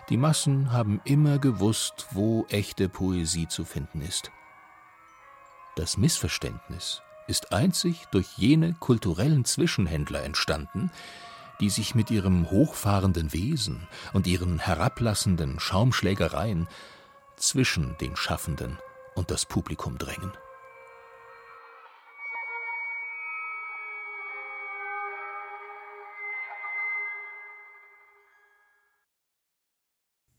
Die 0.09 0.17
Massen 0.17 0.71
haben 0.71 1.01
immer 1.05 1.39
gewusst, 1.39 2.07
wo 2.11 2.45
echte 2.49 2.89
Poesie 2.89 3.47
zu 3.47 3.63
finden 3.63 4.01
ist. 4.01 4.31
Das 5.77 5.95
Missverständnis 5.95 7.03
ist 7.27 7.53
einzig 7.53 8.07
durch 8.09 8.35
jene 8.35 8.73
kulturellen 8.73 9.45
Zwischenhändler 9.45 10.23
entstanden, 10.23 10.89
die 11.59 11.69
sich 11.69 11.93
mit 11.93 12.09
ihrem 12.09 12.49
hochfahrenden 12.49 13.31
Wesen 13.31 13.87
und 14.11 14.25
ihren 14.25 14.57
herablassenden 14.57 15.59
Schaumschlägereien 15.59 16.67
zwischen 17.35 17.95
den 18.01 18.15
Schaffenden 18.15 18.79
und 19.13 19.29
das 19.29 19.45
Publikum 19.45 19.99
drängen. 19.99 20.31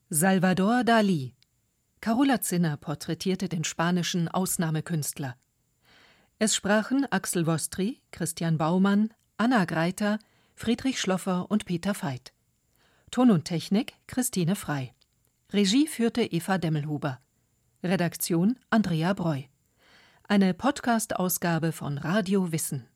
Salvador 0.09 0.83
Dali. 0.83 1.38
Carola 2.01 2.39
Zinner 2.39 2.77
porträtierte 2.77 3.49
den 3.49 3.65
spanischen 3.65 4.29
Ausnahmekünstler. 4.29 5.35
Es 6.37 6.55
sprachen 6.55 7.05
Axel 7.11 7.45
Wostri, 7.45 8.01
Christian 8.11 8.57
Baumann, 8.57 9.13
Anna 9.37 9.65
Greiter, 9.65 10.19
Friedrich 10.55 11.01
Schloffer 11.01 11.51
und 11.51 11.65
Peter 11.65 11.93
Veit. 12.01 12.33
Ton 13.11 13.31
und 13.31 13.45
Technik 13.45 13.93
Christine 14.07 14.55
Frei. 14.55 14.93
Regie 15.51 15.87
führte 15.87 16.21
Eva 16.21 16.57
Demmelhuber. 16.57 17.19
Redaktion 17.83 18.57
Andrea 18.69 19.13
Breu. 19.13 19.43
Eine 20.23 20.53
Podcast-Ausgabe 20.53 21.71
von 21.73 21.97
Radio 21.97 22.51
Wissen. 22.51 22.87